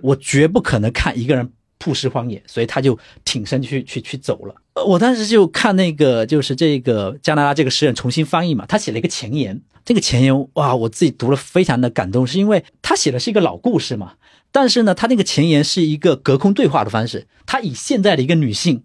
[0.00, 1.52] 我绝不可能看一个人。
[1.78, 4.54] 曝尸荒野，所以他就挺身去去去走了。
[4.86, 9.60] 我当时就看那个，就是这个加拿大这个诗人重新翻译嘛，他写了一个前言。
[9.84, 14.14] 这个前言哇，我自己读了非常的感动，是因为他写的是一个老故事嘛，
[14.50, 18.82] 但是呢，他那个前言是一个隔空对话的方式，他以现在的一个女性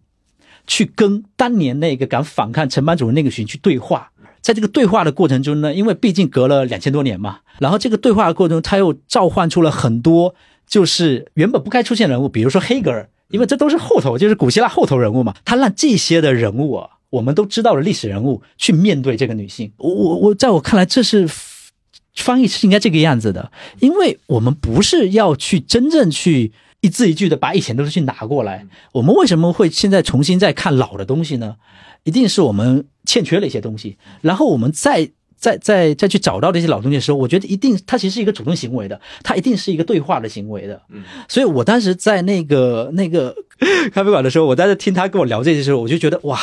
[0.67, 10.35] 去跟当年那个敢反抗陈班主任那个群去对话，在这个对话的过程中呢，因为毕竟隔了两千多年嘛，然后这个对话的过程中，他又召唤出了很多。
[10.67, 15.35] 就是原本不该出现人物，比如说黑格尔，因为这都是后头，就是古希腊后头人物嘛。
[15.43, 19.71] 他让这些的人物啊，我们都知道的历史人物去面对这个女性。
[19.77, 21.27] 我我我，在我看来，这是
[22.15, 28.65] 翻译是应该这个样子的，因为我们不是要去真正去一字一句的把以前东西去拿过来。
[28.93, 31.55] 我们为什么会现在重新再看老的东西呢？
[32.03, 35.11] 一定是我们欠缺了一些东西，然后我们再。
[35.41, 40.79] 再再再去找到这些老东西的时候，我觉得一定它其实是一个主动行为的，它一定是一个对话的行为的。
[40.89, 43.35] 嗯，所以我当时在那个那个
[43.91, 46.39] 咖啡馆的时候，我当时听他跟我聊这些时候，我就觉得哇，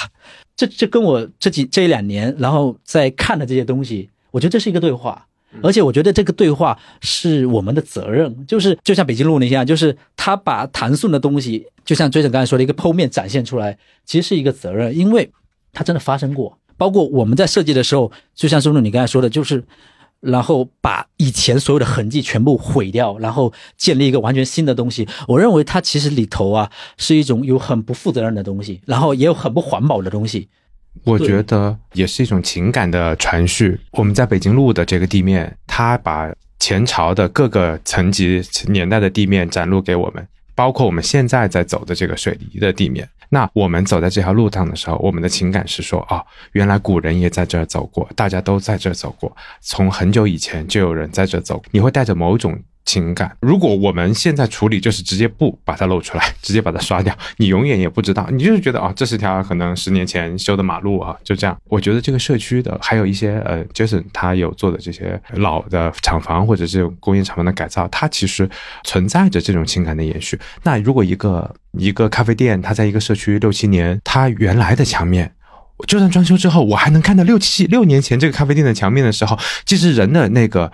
[0.57, 5.25] 这这跟我这几这一两年然后在看的这些东西，我觉得这是一个对话，
[5.63, 15.31] 而且我觉得这个对话是我们的责任，就是就像北京路那样，就是他把唐宋的东西，就像追 n 刚才说的一个剖面展现出来，其实是一个责任，因为
[15.73, 16.59] 它真的发生过。
[16.79, 19.63] 包括我们在设计的时候，就像松总你刚才说的，就是，
[20.21, 25.07] 然后把以前所有的痕迹全部毁掉，然后建立一个完全新的东西。
[25.27, 30.49] 我认为它其实里头啊是一种有很不负责任的东西，然后也有很不环保的东西。
[31.05, 33.79] 我觉得也是一种情感的传续。
[33.93, 43.09] 我们在北京路的这个地面，它把前朝的各个层级年代的地面展露给我们，包括我们现在在走的这个水泥的地面。
[43.29, 52.59] 那我们走在这条路上的时候，我们的情感是说，哦，原来古人也在这儿走过，大家都在这儿走过，从很久以前就有人在这走，你会带着某种。
[52.89, 61.55] 情感，如果我们现在处理就是直接不把它露出来， 直接把它刷掉，你永远也不知道，你就是觉得啊，这是条可能十年前修的马路啊，就这样。
[61.65, 68.49] 我觉得这个社区的还有一些呃，Jason 他有做的这些老的厂房或者这种工业厂房的改造，它其实
[68.85, 70.41] 存在着这种情感的延续。
[70.63, 75.31] 那如果一个一个咖啡店，它在一个社区六七年，它原来的墙面，
[75.87, 80.73] 就算装修之后，我还能看到六七六年前这个咖啡店的墙面的时候，其实人的那个。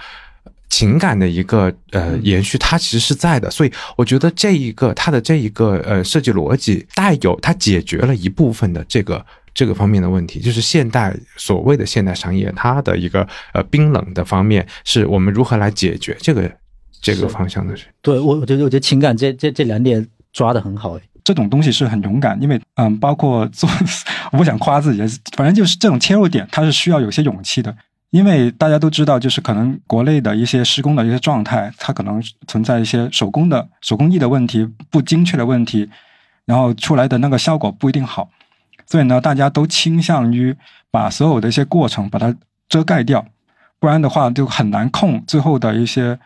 [0.74, 16.50] 情感的一个呃延续，它其实是在的，所以我觉得这一个它的这一个呃设计逻辑带有它解决了一部分的这个这个方面的问题，就是现代所谓的现代商业它的一个呃冰冷的方面，是我们如何来解决这个
[17.00, 17.72] 这个方向的？
[18.02, 23.70] 对我我觉得我觉得情感这这这两点抓的很好哎，这种东西是很勇敢，因为嗯，包括做
[24.32, 24.98] 我不想夸自己，
[25.36, 27.76] 反正就是这种切入点，它是需要有些勇气的。
[28.14, 35.90] 因为大家都知道，就是可能国内的一些施工的一些状态，它可能存在一些手工的手工艺的问题、不精确的问题，
[36.44, 38.30] 然后出来的那个效果不一定好。
[38.86, 40.56] 所以呢，大家都倾向于
[40.92, 42.32] 把所有的一些过程把它
[42.68, 43.26] 遮盖掉，
[43.80, 46.16] 不然的话就很难控最后的一些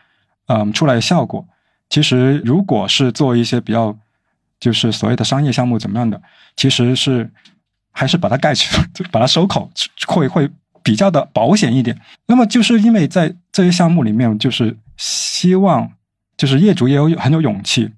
[0.49, 1.43] 嗯出来的效果。
[1.89, 3.97] 其实，如果是做一些比较
[4.61, 6.21] 就是所谓的商业项目怎么样的，
[6.55, 7.31] 其实是
[7.93, 9.71] 还是把它盖起，就把它收口，
[10.07, 10.51] 会会。
[10.83, 11.99] 比较的保险一点。
[12.27, 15.91] 那么就是因为在这些项目里面，就是希望
[16.37, 17.91] 就是业主也有很有勇气，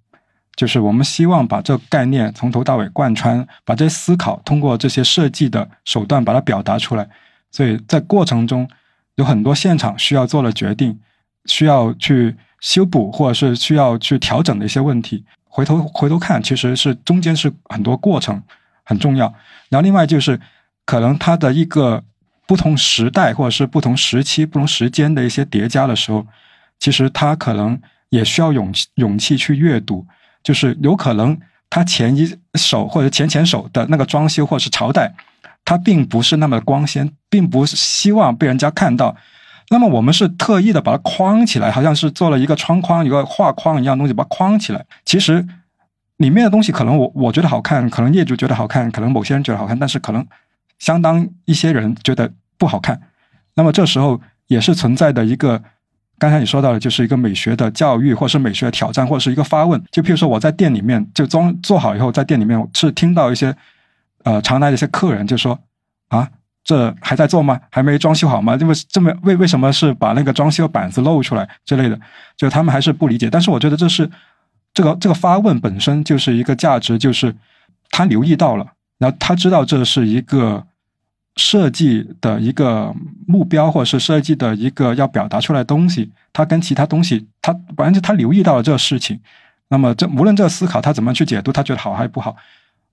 [0.54, 7.08] 就是我们希望把这个概念从头到尾贯穿，把这些思考通过这些设计的手段把它表达出来。
[7.50, 8.68] 所以在过程中
[9.16, 10.98] 有很多现场需要做了决定，
[11.46, 15.24] 需要去修补或者是需要去调整的一些问题。
[15.44, 18.40] 回头回头看，其实是中间是很多过程
[18.84, 19.26] 很重要。
[19.68, 20.38] 然后另外就是
[20.84, 22.02] 可能它的一个
[22.50, 26.26] 不同时代或者是不同时期、不同时间的一些叠加的时候，
[26.80, 30.04] 其实它可能也需要勇气勇气去阅读。
[30.42, 31.38] 就是有可能
[31.68, 35.14] 他前一手或者前前手的那个装修或者是朝代，
[35.64, 39.14] 它并不是那么光鲜，并不是希望被人家看到。
[39.68, 44.84] 那么我们是特意的把它框起来，好像是做了一个窗框、一个画框一样东西，把它框起来。
[45.04, 45.46] 其实
[46.16, 50.26] 里面的东西可能我我觉得好看，可能业主觉得好看，可能某些人觉得好看，但是可能
[50.80, 53.00] 相当一些人觉得不好看。
[53.54, 55.62] 那么这时候也是存在的一个，
[56.18, 59.80] 刚才你说到的，就是一个美学的教育，或是美学的挑战，或者是一个发问。
[59.92, 63.56] 就譬如说我在店里面就装做好以后，在店里面是听到一些
[64.24, 65.56] 呃常来的一些客人就说
[66.08, 66.28] 啊。
[66.62, 67.58] 这还在做吗？
[67.70, 68.54] 还没装修好吗？
[68.60, 71.98] 因为这么为为什么是把那个装修板子露出来之类的？
[72.36, 73.30] 就他们还是不理解。
[73.30, 74.08] 但是我觉得这是
[74.74, 77.34] 这个这个发问本身就是一个价值，就是
[77.90, 80.64] 他留意到了，然后他知道这是一个
[81.40, 82.94] 设计的一个
[83.26, 86.10] 目标，或者是设计的一个要表达出来的东西。
[86.32, 89.18] 他跟其他东西，他反正他留意到了这个事情。
[89.68, 92.36] 那么这无论这个思考他怎么去解读，他觉得好还是不好？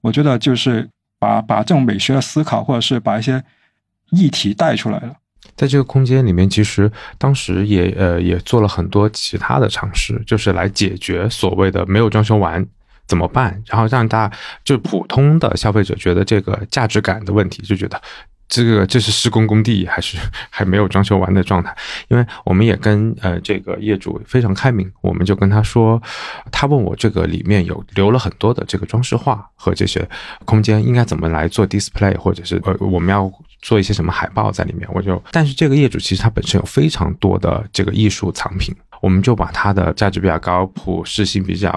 [0.02, 0.90] 我觉得就是
[1.20, 3.44] 把把这种美学的思考，或者是把一些。
[4.12, 5.14] 议题带出来了，
[5.58, 12.66] 在这个空间里面，其实当时也呃也做了很多其他的尝试，就是来解决所谓的没有装修完
[13.06, 18.02] 怎么办，然后让大家就普通的消费者觉得这个价值感的问题，就觉得
[18.48, 20.18] 这个这是施工工地还是
[20.50, 21.76] 还没有装修完的状态。
[22.08, 26.02] 因为我们也跟呃这个业主非常开明，我们就跟他说，
[26.52, 30.08] 他问我这个里面有留了很多的这个装饰画和这些
[30.46, 33.32] 空间应该怎么来做 display，或者是呃我们要。
[33.60, 41.68] 做一些什么海报在里面，我就，但是这个业主其实他本身有非常多的这个艺术藏品，我们就把他的价值比较高、普适性比较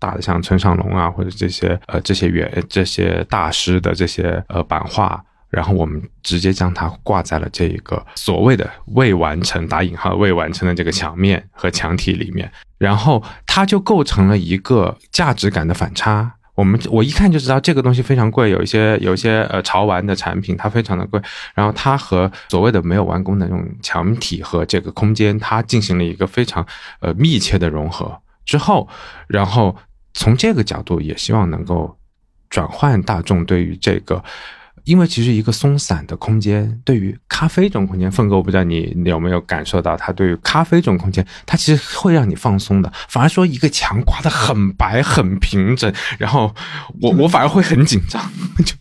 [0.00, 16.34] 大的，像村上龙啊，或者这些呃这些原这些大师的这些呃版画，然后我们直接将它挂在了这一个所谓的未完成打引号未完成的这个墙面和墙体里面，然后它就构成了一个价值感的反差。
[16.54, 21.18] 我们我一看就知道这个东西非常贵，有一些有一些呃潮玩的产品它非常的贵，
[21.54, 26.66] 然后它和所谓的没有完工的那种墙体和这个空间，它进行了一个非常
[27.00, 28.86] 呃密切的融合之后，
[29.28, 29.74] 然后
[30.12, 31.96] 从这个角度也希望能够
[32.50, 34.22] 转换大众对于这个。
[34.88, 42.90] 因为其实一个松散的空间，对于咖啡这种空间，凤哥，我不知道你有没有感受到，它对于咖啡这种空间，它其实会让你放松的。
[43.06, 46.54] 反而说一个墙挂的很白很平整，然后
[47.02, 48.32] 我 我反而会很紧张，
[48.64, 48.74] 就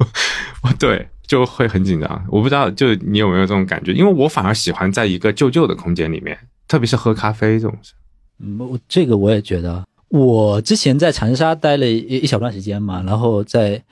[0.80, 2.26] 对，就会很紧张。
[2.30, 3.91] 我不知道，就你有没有这种感觉？
[3.91, 6.38] 因为我反而喜欢在一个旧旧的空间里面，
[6.70, 7.91] 特别是喝咖啡这种事。
[8.39, 13.84] 嗯，我这个我也觉得，我之前在长沙待了一一小段时间嘛，然后在。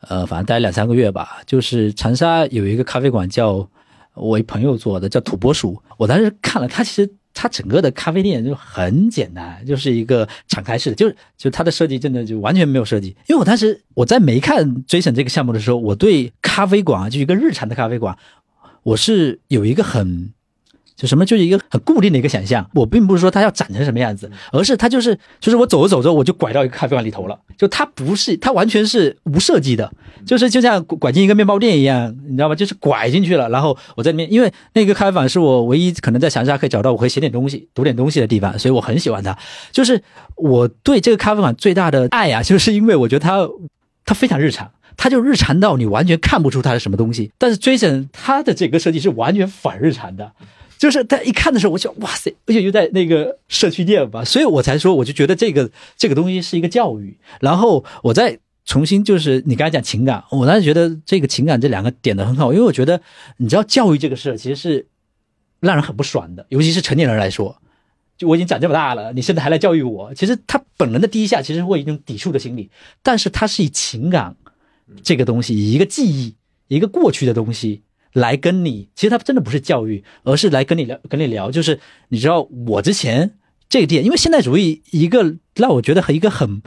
[0.00, 1.38] 呃，反正待两三个月吧。
[1.46, 3.68] 就是长沙有一个咖啡馆，叫
[4.14, 5.82] 我一朋友做的，叫土拨鼠。
[5.96, 13.08] 我当时看了，它其实它整个的咖啡店就很简单，就是一个敞开式的，就是就它的设计真的就完全没有设计。
[13.28, 18.16] 因为我当时我在没看追审这个项目的时候，我对咖啡馆就一个日常的咖啡馆，
[18.82, 20.32] 我是有一个很。
[20.96, 29.92] 就什么就是一个很固定的一个想象，我并不是说它要长成什么样子，而是它就是就是我走着走着我就拐到一个咖啡馆里头了，就它不是它完全是无设计的，
[30.24, 32.54] 就是就像拐进一个面包店一样，你知道吗？
[32.54, 39.36] 就是拐进去了，然后我在里面，因为那个咖啡馆是我唯一可能在长沙可以找到我可以写点东西、读点东西的地方，所以我很喜欢它。
[39.70, 40.02] 就是
[40.36, 43.46] 我对这个咖啡馆最大的爱啊，就是因为我觉得它
[44.06, 47.30] 它非常日常，它就日常到你完全看不出它是什么东西。
[47.36, 50.32] 但是 Jason 它的这个设计是完全反日常的。
[50.78, 57.16] 就是他一看的时候，我就哇塞，而且又在那个社区店吧，所以我才说，我就觉得这个这个东西是一个教育。
[57.40, 63.00] 然后我再重新就是你刚才讲情感，我当时觉得这个情感这两个点的很好，因为我觉得
[63.38, 64.86] 你知道教育这个事其实是
[65.60, 67.56] 让人很不爽的，尤其是成年人来说，
[68.18, 72.70] 就我已经长这么大了，你现在还来教育我，其实他本能的第一下其实会一种抵触的心理，
[73.02, 74.36] 但是他是以情感
[75.02, 76.34] 这个东西，以一个记忆，
[76.68, 77.82] 一个过去的东西。
[78.16, 81.50] 来跟你，其实他真的不是教育，而是来跟你聊，跟你聊。
[81.50, 83.34] 就是你知道，我之前
[83.68, 86.62] 这个点，因为现代主义一个让我觉得和一个很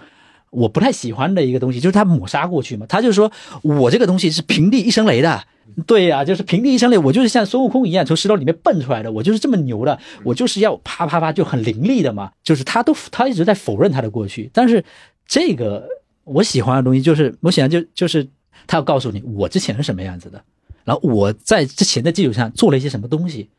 [0.51, 2.85] 我不太喜欢的一个东西，就是他抹杀过去嘛。
[2.87, 3.31] 他就是说
[3.63, 5.43] 我这个东西是平地一声雷的，
[5.87, 12.31] 对呀、就是平地一声雷，我就是像孙悟空一样从石头里面蹦出来的，我就是这么牛的，我就是要啪啪啪就很凌厉的嘛。
[12.43, 14.85] 就是他都他一直在否认他的过去，但是
[15.25, 15.87] 这个
[16.25, 18.27] 我喜欢的东西就是我喜欢就就是
[18.67, 20.43] 他要告诉你我之前是什么样子的，
[20.89, 23.49] 然后我在之前的基础上做了一些什么东西，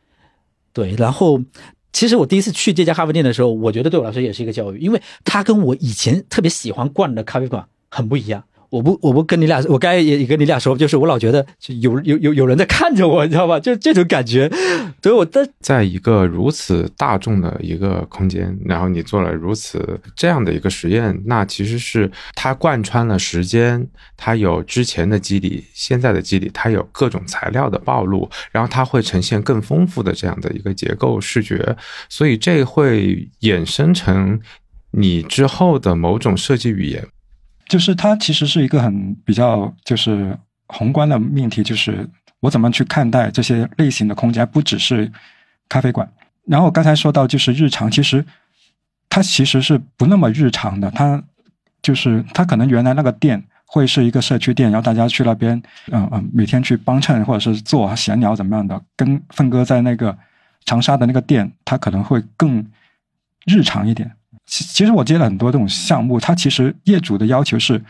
[0.72, 1.41] 对，然后。
[1.93, 8.45] 其实我第一次去这家咖啡店的时候，我觉得对我来说也是一个教育，因为它跟我以前特别喜欢逛的咖啡馆很不一样。
[8.70, 13.58] 我不，我不跟你俩，我刚才也也跟你俩说，就是我老觉得就有有有有人在看着我，你知道吧？
[13.58, 14.48] 就这种感觉。
[15.02, 23.84] 所以我在在一个如此大众的一个空间，然后你做了如此这样的一个实验，那其实是它贯穿了时间，
[24.16, 31.76] 它有之前的肌理、现在的肌理，它有各种材料的暴露，然后它会呈现更丰富的这样的一个结构视觉，
[32.08, 34.38] 所以这会衍生成
[34.92, 37.04] 你之后的某种设计语言。
[37.70, 42.04] 就是它其实是一个很比较就是宏观的命题，就是
[42.40, 45.10] 我怎么去看待这些类型的空间，不只是
[45.68, 46.12] 咖啡馆。
[46.46, 48.26] 然后刚才说到就是日常，其实
[49.08, 51.22] 它其实是不那么日常的，它
[51.80, 55.62] 就是它可能原来那个店会是一个社区店，然后大家去那边，
[55.92, 60.18] 嗯嗯，每天去帮衬或者是做闲聊怎么样的，跟奋哥在那个
[60.64, 62.66] 长沙的那个店，它可能会更
[63.46, 64.10] 日常一点。
[64.51, 67.80] 其其实我接了很多这种项目，它其实业主的要求是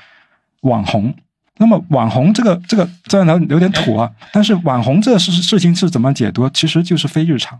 [0.60, 1.12] 网红。
[1.56, 6.48] 那么网红这个这个虽然有点土啊，但是网红这个事事情是怎么解读？
[6.50, 7.58] 其实就是非日常，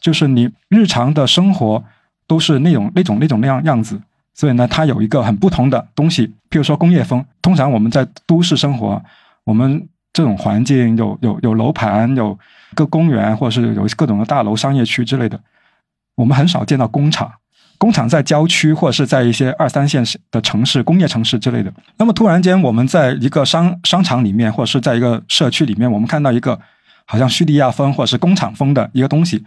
[0.00, 1.82] 就是你日常的生活
[2.28, 4.00] 都是那种那种那种那样样子。
[4.32, 7.24] 所以呢，它有一个很不同的东西，譬如说工业风。
[7.42, 9.02] 通常我们在都市生活，
[9.42, 12.38] 我们这种环境有有有楼盘，有
[12.76, 15.40] 个公园，或者是有各种的大楼、商业区之类的，
[16.14, 17.32] 我们很少见到工厂。
[17.80, 21.72] 工厂在郊区或者是在一些二三线的城市、工业城市之类的。
[21.96, 26.60] 那么突然间，我们在一个商商场里面，或者是在一个社区里面，我们看到一个
[27.06, 29.42] 好像叙利亚风或者是工厂风的一个东西，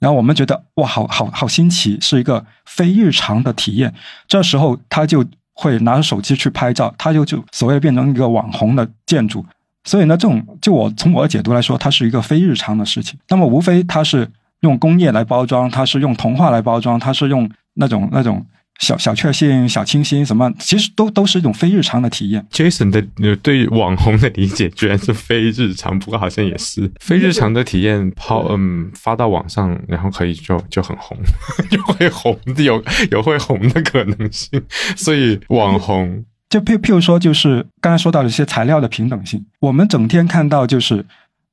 [0.00, 3.94] 然后我们觉得哇，好好好新奇，是一个非日常的体验。
[4.26, 9.46] 这时候他就会拿着手机去拍照，他就就所谓变成一个网红的建筑。
[9.84, 13.16] 所以呢，这种就我从我的解读来说，它是一个非日常的事情。
[13.28, 14.28] 那么无非它是
[14.62, 17.48] 用工业来包装，它是用童话来包装，它是用。
[17.76, 18.44] 那种那种
[18.80, 22.46] 小小确幸、小清新，什么其实都都是一种非日常的体验。
[22.50, 23.02] Jason 的
[23.36, 31.16] 对网红的理解居然是非日常，不过好像也是非日常的体验抛嗯发到网上，然后可以就就很红，
[31.70, 34.62] 就会红，有有会红的可能性。
[34.94, 41.06] 所以网红就譬譬如说，就是刚才说到的一些材料的平等性，我们整天看到就是。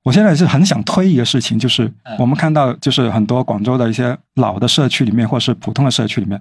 [0.03, 6.39] 我现在是很想推一个事情，就是我们看到，就是很多广州的一些老的社区里面，或是普通的社区里面，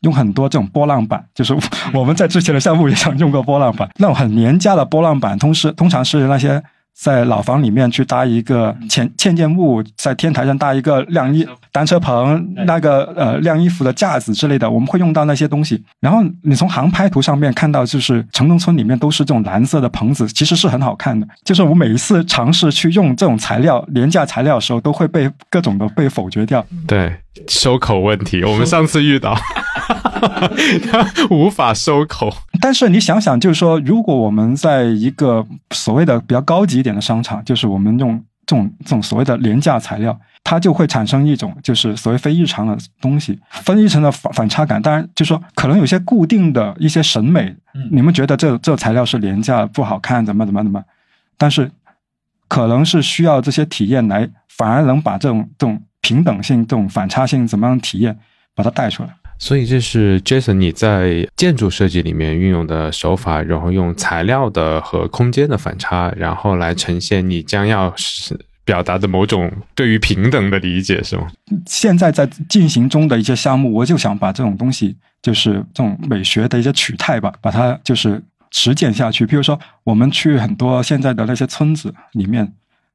[0.00, 1.52] 用很多这种波浪板，就是
[1.92, 6.62] 我们在之前的项目也想用过波浪板，那种很廉价的波浪板，通是通常是那些
[7.00, 15.82] 在老房里面去搭一个嵌嵌件物，在天台上搭一个晾衣单车棚，那个呃晾衣服的架子之类的，我们会用到那些东西。
[15.98, 21.26] 然后你从航拍图上面看到，就是城中村里面都是这种蓝色的棚子，其实是很好看的。
[21.42, 26.62] 就是我每一次尝试去用这种材料廉价材料的时候，都会被各种的被否决掉。
[26.86, 27.16] 对
[27.48, 29.36] 收口问题，我们上次遇到
[31.30, 32.32] 无法收口。
[32.60, 44.82] 但是你想想，就是说，如果我们在一个所谓的比较高级一点的商场，就是我们用这种这种所谓的廉价材料，它就会产生一种就是所谓非日常的东西，分一层的反反差感。
[44.82, 50.82] 当然，就是说可能有些固定的一些审美，嗯你们觉得这这材料是廉价不好看，怎么怎么怎么，
[51.38, 51.70] 但是
[52.48, 58.18] 可能是需要这些体验来，反而能把这种这种平等性、这种反差性怎么样体验，
[58.54, 59.10] 把它带出来。
[59.38, 67.94] 所以这是 Jason 你在建筑设计里面运用的手法，然后用材料的和空间的反差，然后来呈现你将要
[68.64, 71.26] 表达的某种对于平等的理解，是吗？
[71.66, 79.24] 现在在进行中的一些项目，我就想把这种东西，就是这种美学的一些取态吧，把它就是实践下去。
[79.24, 82.52] 比如说，我们去很多现在的那些村子里面，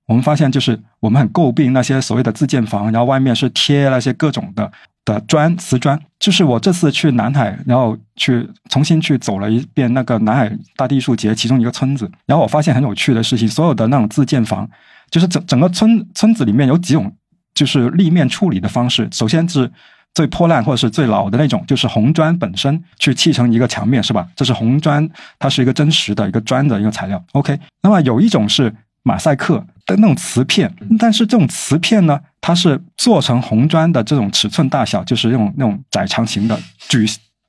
[0.08, 4.72] 我们发现就是我们很诟病那些所谓的自建房，然后外面是贴那些各种的。
[5.06, 14.68] 的砖瓷砖，就是我这次去南海，然后去重新去走了一遍那个南海大地艺术节其中一个村子，然后我发现很有趣的事情，所有的那种自建房，
[15.12, 17.16] 就是整整个村村子里面有几种
[17.54, 19.72] 就是立面处理的方式，首先是
[20.16, 24.28] 最破烂或者是最老的那种，就是红砖本身去砌成一个墙面，是吧？
[24.36, 27.24] 这是红砖，它是一个真实的一个砖的一个材料。
[27.34, 32.20] OK，那么有一种是马赛克的那种瓷片，但是这种瓷片呢？
[32.42, 36.60] 它是做成红砖的这种尺寸大小，就是那种那种窄长形的
[36.90, 37.08] 矩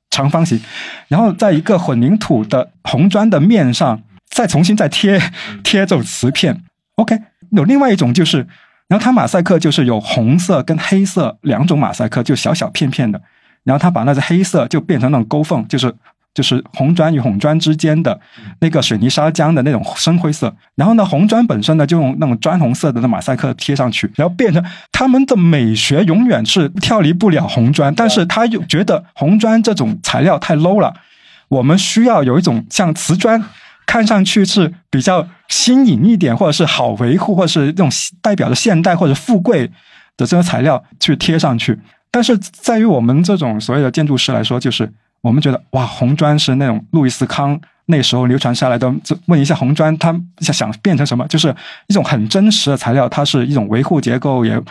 [0.09, 0.59] 长方形，
[1.07, 5.19] 然后在一个混凝土的红砖的面上，再重新再贴
[5.63, 6.63] 贴这种瓷片。
[6.95, 7.15] OK，
[7.51, 8.47] 有另外一种就是，
[8.87, 13.21] 然后它马赛克就是有红色跟黑色两种马赛克，就小小片片的，
[13.63, 15.93] 然后它把那个黑色就变成那种勾缝，就是
[16.37, 18.19] 就是红砖与红砖之间的
[18.59, 30.93] 那个水泥砂浆的那种深灰色，然后呢，红砖本身呢就用那种砖红色的那马赛克贴上去，然后变成他们的美学永远是跳离不了红砖，但是他又觉得红砖这种材料太 low 了，
[31.47, 33.43] 我们需要有一种像瓷砖。
[33.87, 37.89] 看上去是比较新颖一点，或者是好维护，或者是这种
[38.21, 39.65] 代表着现代或者富贵
[40.17, 41.79] 的这个材料去贴上去。
[42.11, 48.93] 但是在于我们这种所谓的建筑师来说，就是我们觉得哇，红砖是那种路易斯康那时候流传下来的。
[49.25, 51.27] 问一下红砖，它想想变成什么？
[51.27, 51.55] 就是
[51.87, 54.61] 一种很真实的材料，它是一种维护结构也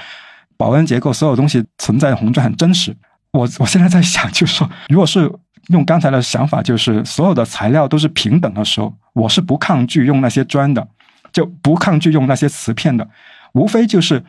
[0.56, 2.96] 保温结构，所有东西存在的红砖很真实。
[3.32, 5.30] 我我现在在想，就是说，如果是。
[5.70, 10.86] 用刚才的想法，就是所有的材料都是平等的时候，我是不抗拒用那些砖的，
[11.32, 13.08] 就不抗拒用那些瓷片的。
[13.52, 14.22] 无非就是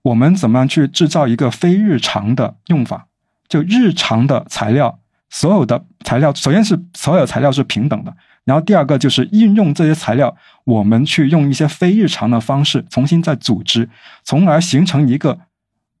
[0.00, 3.06] 我们怎么样去制造一个非日常的用法，
[3.48, 4.98] 就日常的材料，
[5.32, 8.14] 所有的材料，首先是所有材料是平等的，
[8.44, 13.88] 然后第二个就是运用这些材料，我们去用一些非日常的方式重新再组织，
[14.22, 15.40] 从而形成一个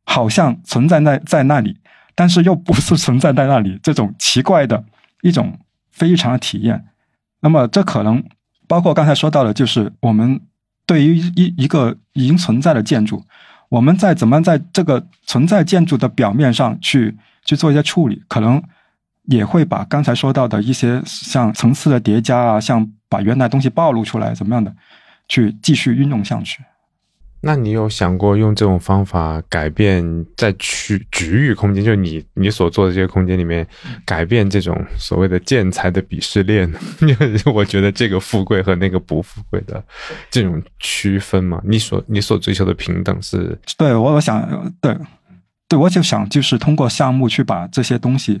[0.04, 1.78] 好像存在在在那里。
[2.14, 4.84] 但是又不是存在在那里，这种奇怪的
[5.22, 5.58] 一种
[5.90, 6.84] 非日常的体验。
[7.40, 8.22] 那么，这可能
[8.68, 10.38] 包括刚才说到的，就是我们
[10.84, 13.24] 对于一一个已经存在的建筑，
[13.70, 17.16] 我们在怎么在这个存在建筑的表面上去
[17.46, 18.62] 去做一些处理，可能
[19.26, 24.74] 也会把刚才说到的一些像层次的叠加啊，像把原来东西暴露出来怎么样的，
[25.28, 26.62] 去继续运用下去。
[27.44, 30.04] 那你有想过用这种方法改变
[30.36, 33.66] 在区局域空间，就你你所做的这些空间里面，
[34.06, 36.72] 改变这种所谓的建材的鄙视链？
[37.52, 39.82] 我觉得这个富贵和那个不富贵的
[40.30, 43.58] 这种区分嘛，你所你所追求的平等是？
[43.76, 44.96] 对我我想对
[45.68, 48.40] 对，我就想就是通过项目去把这些东西，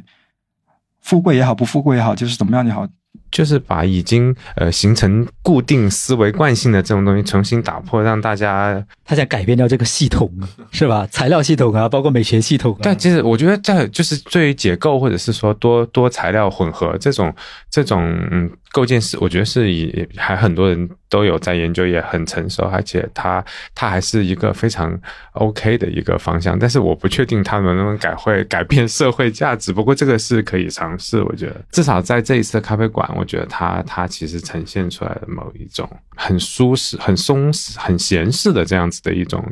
[1.02, 2.86] 富贵也好，不富贵也好，就是怎么样也好。
[3.30, 10.30] 就是把已经呃形成固定思维惯性的这种东西重新打破，让大家他想改变掉这个系统，
[10.70, 11.06] 是吧？
[11.10, 12.76] 材料系统啊，包括美学系统。
[12.82, 17.34] 但其实我觉得在就是对于解构或者是说多多材料混合这种
[17.70, 18.50] 这种嗯。
[18.72, 23.44] 构建是，我觉得是以还很多人都有在研究，也很成熟，而且它
[23.74, 24.98] 它还是一个非常
[25.32, 26.58] OK 的一个方向。
[26.58, 29.74] 但是我不确定它能不能改会改变社会价值。
[29.74, 39.44] 不过这个是可以尝试，我觉得至少在这一次的咖啡馆，我觉得它它其实呈现出来的某一种很舒适、很松弛、很闲适的这样子的一种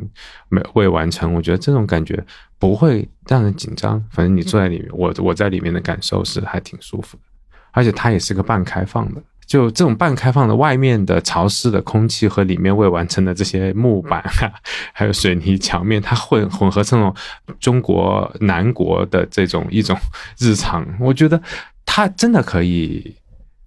[0.49, 1.31] 没未完成。
[1.35, 2.21] 我觉得这种感觉
[2.57, 4.03] 不会让人紧张。
[4.09, 7.23] 反正你坐在里面，我我在里面的感受是还挺舒服的。
[7.71, 14.51] 而且它也是个半开放的，就这种半开放的，外面的潮湿的空气和里面未完成的这些木板啊，
[14.93, 17.13] 还有水泥墙面，它混混合成种
[17.59, 19.97] 中国南国的这种一种
[20.37, 21.41] 日常，我觉得
[21.85, 23.15] 它真的可以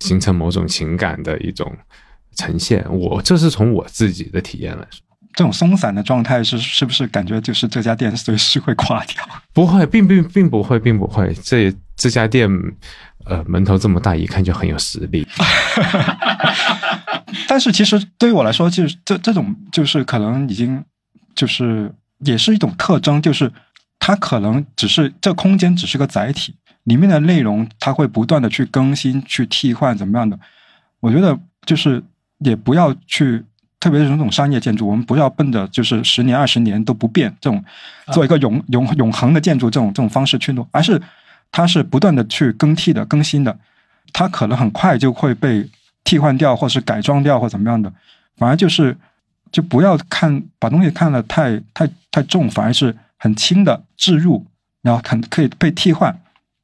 [0.01, 1.71] 形成某种情感的一种
[2.35, 2.85] 呈现。
[2.91, 5.01] 我这是从我自己的体验来说，
[5.35, 9.23] 这种松散的状态是是不是感觉就是这家店随时会垮掉？
[9.53, 11.35] 不会，并并并不会，并不会。
[11.43, 12.51] 这这家店。
[13.27, 15.27] 呃，门头这么大，一看就很有实力。
[17.49, 20.83] 但是其实对于我来说，就是这这种就是可能已经
[21.35, 23.51] 就是也是一种特征，就是
[23.99, 26.55] 它可能只是这空间只是个载体，
[26.85, 30.39] 里面的内容它会不断的去更新、去替换，怎么样的？
[31.01, 32.03] 我觉得就是
[32.39, 33.43] 也不要去，
[33.81, 37.64] 特别是这种商业建筑，我们不要奔着就是十年、二十年都不变这种
[38.12, 41.01] 做一个永永永恒的建筑这种这种方式去弄，而是。
[41.57, 43.57] 它是不断的去更替的、更新的，
[44.13, 45.65] 它可能很快就会被
[46.03, 47.93] 替换掉，或是改装掉，或怎么样的。
[48.37, 48.97] 反而就是，
[49.53, 54.45] 就不要看把东西看得太太太重，反而是很轻的置入，
[54.83, 56.13] 然后很可以被替换，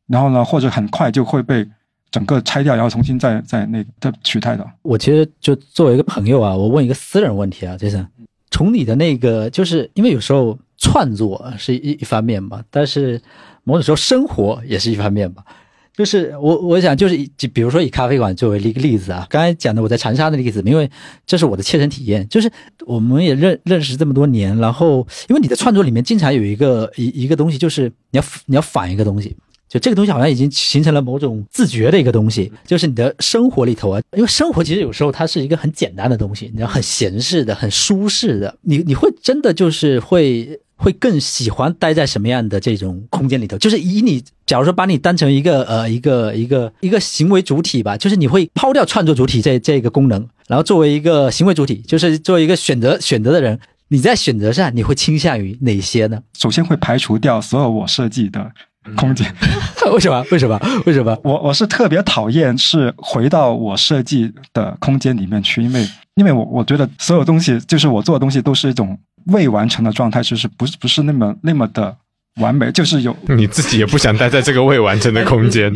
[0.09, 1.65] 然后呢，或者很快就会被
[2.11, 4.69] 整个拆掉，然后重新再再那再取代的。
[4.83, 8.05] 我其实就作为一个朋友啊，我问一个私人问题啊，杰森，
[8.51, 13.23] 从你的那个，就是因为有时候创作是一一方面嘛，但是。
[13.71, 15.45] 某种时候，生活也是一方面吧。
[15.93, 20.91] 就是我，我想，就是以，比如说以咖啡馆作为一个例子啊，刚才讲的我在长沙的例子，因为
[21.27, 22.27] 这是我的切身体验。
[22.29, 22.51] 就是
[22.87, 29.37] 我们也认认识这么多年，然后因为你的创作里面经常有一个一一个东西，就是你要你要反一个东西，
[29.69, 40.59] 就这个东西好像已经形成了某种自觉的一个东西，就是你的生活里头啊，因为生活其实有时候它是一个很简单的东西，你要很闲适的、很舒适的，你你会真的就是会。
[40.83, 43.59] 会更喜欢待在什么样的这种空间里头？
[43.59, 56.23] 就是以你，假如说把你当成一个呃一个一个一个行为主体吧，就是你会抛掉创作主体这这个功能，然后作为一个行为主体，就是作为一个选择选择的人，你在选择上你会倾向于哪些呢？
[56.39, 58.51] 首先会排除掉所有我设计的
[58.97, 59.31] 空间。
[59.93, 60.25] 为什么？
[60.31, 60.59] 为什么？
[60.87, 61.15] 为什么？
[61.23, 71.97] 我我是特别讨厌是回到我设计的空间里面去，因为因为我我觉得所有东西就是我做的东西都是一种未完成的状态，就是不是不是那么那么的
[72.41, 75.73] 完美，就是有 你自己也不想待在这个未完成的空间。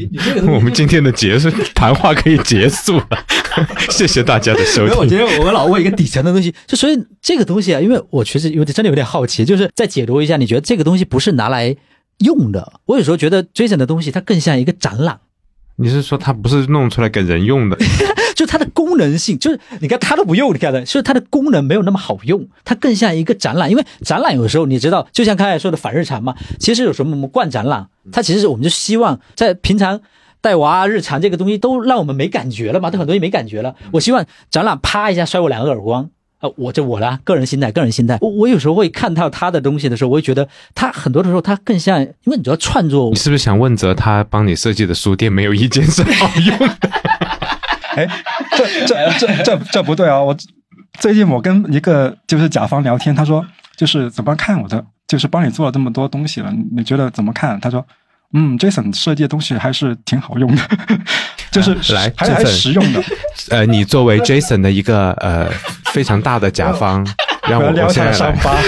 [0.46, 3.24] 我们今天的结束谈话可以结束了，
[3.90, 5.26] 谢谢大家的收没有，我觉听。
[5.26, 11.74] 得我们老问一个底层的东西，就所以这个东西啊，因为我其实有点真的有点好奇，就是再解读一下，你觉得这个东西不是拿来
[12.18, 12.74] 用的？
[12.86, 15.20] 我有时候觉得 Jason 的东西它更像一个展览。
[15.76, 17.76] 你是说它不是弄出来给人用的？
[18.34, 23.70] 就它的功能性，就是你看它都不用，你看的，所以它的功能没有那么好用，它更像一个展览。
[23.70, 30.00] 因为展览有时候你知道，就像刚才说的反日常嘛，其实有时候我们逛展览，它其实我们就希望在平常
[30.40, 33.74] 带娃日常这个东西都让我们没感觉了嘛，都很多东西没感觉了。
[33.92, 36.10] 我希望展览啪一下摔我两个耳光。
[36.40, 38.18] 啊，我这我啦，个人心态，个人心态。
[38.20, 46.90] 我我有时候会看到他的东西的时候，我会觉得他很多的时候，他更像，因为你知道创作你是不是想问责他帮你设计的书店没有一间是好用的？
[47.96, 48.08] 哎，
[48.56, 50.20] 这这这这这不对啊！
[50.20, 50.36] 我
[50.98, 53.44] 最近我跟一个就是甲方聊天，他说
[53.76, 57.58] 就是怎么看我的，就是帮你做了这么多东西了，你觉得怎么看？
[57.60, 57.84] 他说。
[58.36, 60.62] 嗯，Jason 设计的东西还是挺好用的，
[61.52, 63.00] 就是来还还 Jason 实用的。
[63.50, 65.48] 呃，你作为 Jason 的一个呃
[65.84, 67.06] 非常大的甲方，
[67.48, 68.18] 让我不要撩我现在来。
[68.18, 68.60] 他的伤疤。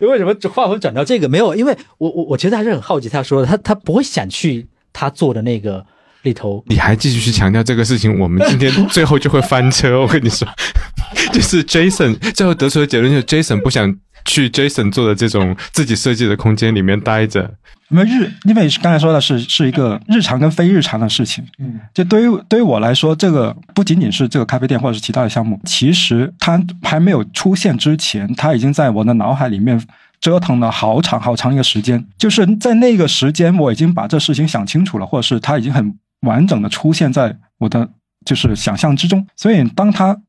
[0.00, 1.28] 为什么话会转到这个？
[1.28, 5.84] 没有，因为我我我其实还是很好奇，他说的，他他不会想去他做的那个
[6.28, 6.62] 里头。
[6.68, 10.00] 你还继续去强调这个事情，我们今天最后就会翻车。
[10.00, 10.46] 我跟你说，
[11.32, 13.92] 就是 Jason 最后得出的结论就是 Jason 不想
[14.24, 17.50] 去 Jason 做的这种自己设计的空间里面待着。
[17.90, 21.42] 因为日，因为刚才说的是是一个日常跟非日常的事情。
[21.58, 29.82] 嗯，就对于对于我来说，这个不仅仅是这个咖啡店或者是其他的项目，其实它还没有出现之前，它已经在我的脑海里面
[30.20, 32.04] 折腾了好长好长一个时间。
[32.18, 37.88] 就是在那个时间，我已经把这事情想清楚了，或者是他已经很完整的出现在我的
[38.24, 39.26] 就是想象之中。
[39.36, 40.20] 所以当它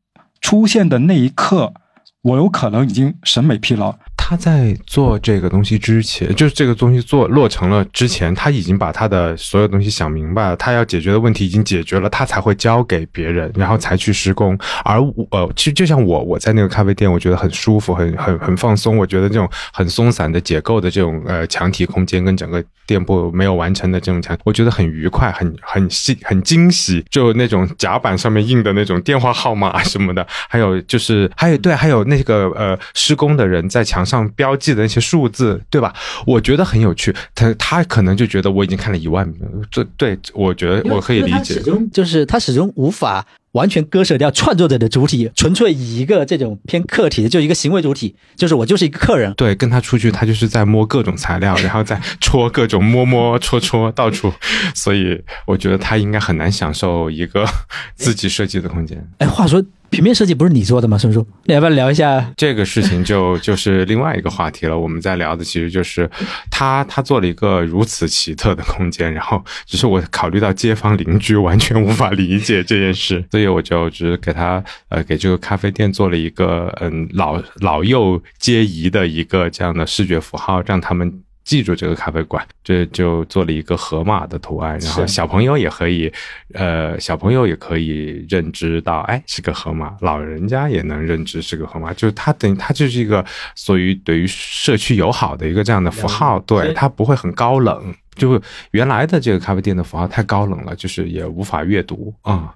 [0.41, 1.73] 出现的那一刻，
[2.21, 3.97] 我有可能已经审美疲劳。
[4.29, 14.55] 他在做这个东西之前，就是这个东西做落成了之前，他已经把他的所有东西想明白了，他要解决的问题已经解决了，他才会交给别人，然后才去施工。
[14.85, 18.95] 而我，呃，其实就像我，我在那个咖啡店，我觉得很舒服，很很很放松。
[18.97, 27.03] 我觉得这种很松散的结构的这种呃墙体空间跟整个店铺没有完成的这种墙，我觉得很愉快，很很细，很惊喜。
[27.09, 35.93] 就那种甲板上面印的那种电话号码什么的，还有就是还有对，还有那个呃施工的人在墙上标记的那些数字，对吧？
[36.25, 37.15] 我觉得很有趣。
[37.35, 41.61] 他他可能就觉得我已经看了一万遍，这对我觉得我可以理解
[41.93, 49.33] 就是他始终无法完全割舍掉创作者的主体，纯粹以一个这种偏客体的，就一个行为主体，就是我就是一个客人。
[49.33, 54.31] 对，跟他出去，他就是在摸各种材料，然后再戳各种摸摸戳戳，到处。
[54.75, 57.43] 所以我觉得他应该很难享受一个
[57.95, 59.03] 自己设计的空间。
[59.17, 60.97] 哎，话说平面设计不是你做的吗？
[60.97, 62.31] 孙叔，你要不要聊一下？
[62.37, 64.77] 这个事情就 就是另外一个话题了。
[64.77, 66.09] 我们在聊的其实就是
[66.51, 81.21] 他他做了一个如此奇特的空间，然后只是我考虑到街坊邻居完全无法理解这件事， 所以我就只是给他呃给这个咖啡店做了一个嗯老老幼皆宜的一个这样的视觉符号，让他们。
[81.43, 86.11] 记住这个咖啡馆，这就做了一个河马的图案，然后小朋友也可以，
[86.53, 93.25] 呃，小朋友也可以认知到，哎，是个河马，老人家也能认知是个河马，就是它等于它就是一个
[93.55, 98.39] 属于对于社区友好的一个这样的符号，对，它不会很高冷，就
[98.71, 102.53] 原来的这个咖啡店的符号太高冷了，就是也无法阅读啊、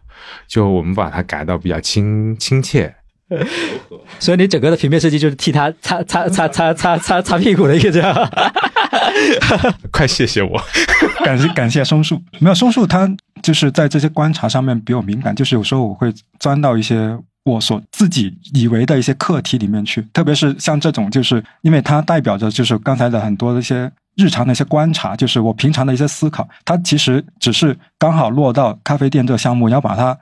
[0.47, 2.93] 就我们把它改到比较亲亲切，
[4.19, 8.13] 所以你整个的平面设计就是替他擦擦擦擦擦擦擦屁股的一个这样。
[9.91, 10.61] 快谢谢我。
[11.23, 13.09] 感谢感谢松树，没有松树，他
[13.41, 30.17] 就是在这些观察上面比我敏感，就是有时候我会钻到一些我所自己以为的一些课题里面去，特别是像这种，就是因为它代表着就是刚才的很多的一些日常的一些观察，就是我平常的一些思考，它其实只是刚好落到咖啡店这个项目，要把它。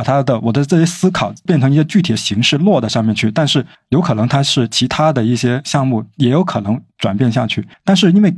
[0.00, 7.68] 把他的我的这些思考变成一些具体的形式落到上面去，但是有可能它是其他的一些项目，也有可能转变下去。
[7.84, 8.34] 但是因为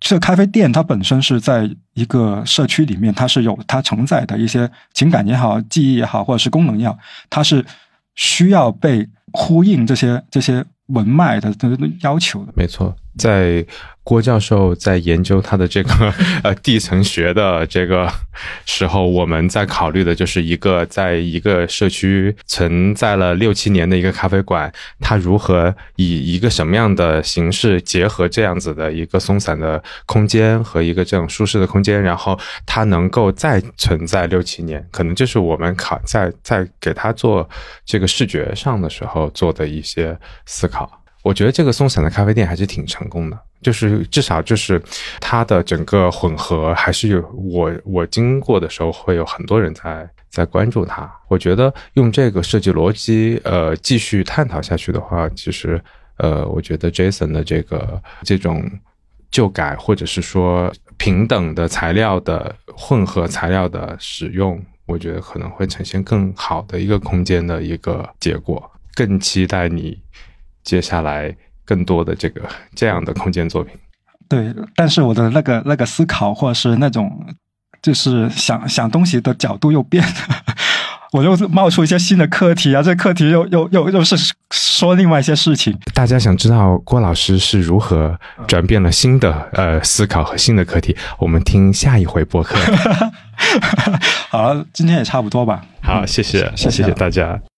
[0.00, 6.98] 这咖啡店它本身是在一个社区里面，它是有它承载的一些情感也好、记忆也好，或者是功能也好，
[7.30, 7.64] 它是
[8.16, 12.52] 需要被呼应这些这些文脉的的的要求的。
[12.56, 13.64] 没错，在
[14.02, 16.12] 郭教授在研究他的这个
[16.42, 18.06] 呃 地层学的这个
[18.66, 37.48] 时候，我们在考虑的就是一个在一个社区存在了六七年的一个咖啡馆，它如何以一个什么样的形式结合这样子的一个松散的空间和一个这种舒适的空间，然后它能够再存在六七年，可能就是我们考在在给它做
[37.86, 41.03] 这个视觉上的时候做的一些思考。
[41.24, 44.80] 我觉得这个松散的咖啡店还是挺成功的，就是至少就是
[45.20, 51.10] 它的整个混合还是有我我经过的时候会有很多人在在关注它。
[51.28, 55.82] 我觉得用这个设计逻辑呃继续探讨下去的话，其实
[56.18, 58.70] 呃我觉得 Jason 的这个这种
[59.30, 68.70] 旧改或者是说平等的材料的混合材料的使用，我觉得可能会呈现更好的一个空间的一个结果。
[68.94, 69.98] 更期待你。
[70.64, 71.34] 接下来
[71.64, 72.42] 更多的这个
[72.74, 73.72] 这样的空间作品，
[74.28, 77.24] 对，但是我的那个那个思考或者是那种
[77.82, 80.12] 就是想想东西的角度又变了，
[81.12, 84.16] 我又冒出一些新的课题啊，这课题又又又又是
[84.50, 85.78] 说另外一些事情。
[85.94, 92.56] 大家想知道郭老师是如何转变了新的呃思考和新的课题，我们听下一回播客。
[94.30, 95.64] 好了，今天也差不多吧。
[95.82, 97.40] 好，谢谢，谢谢大家。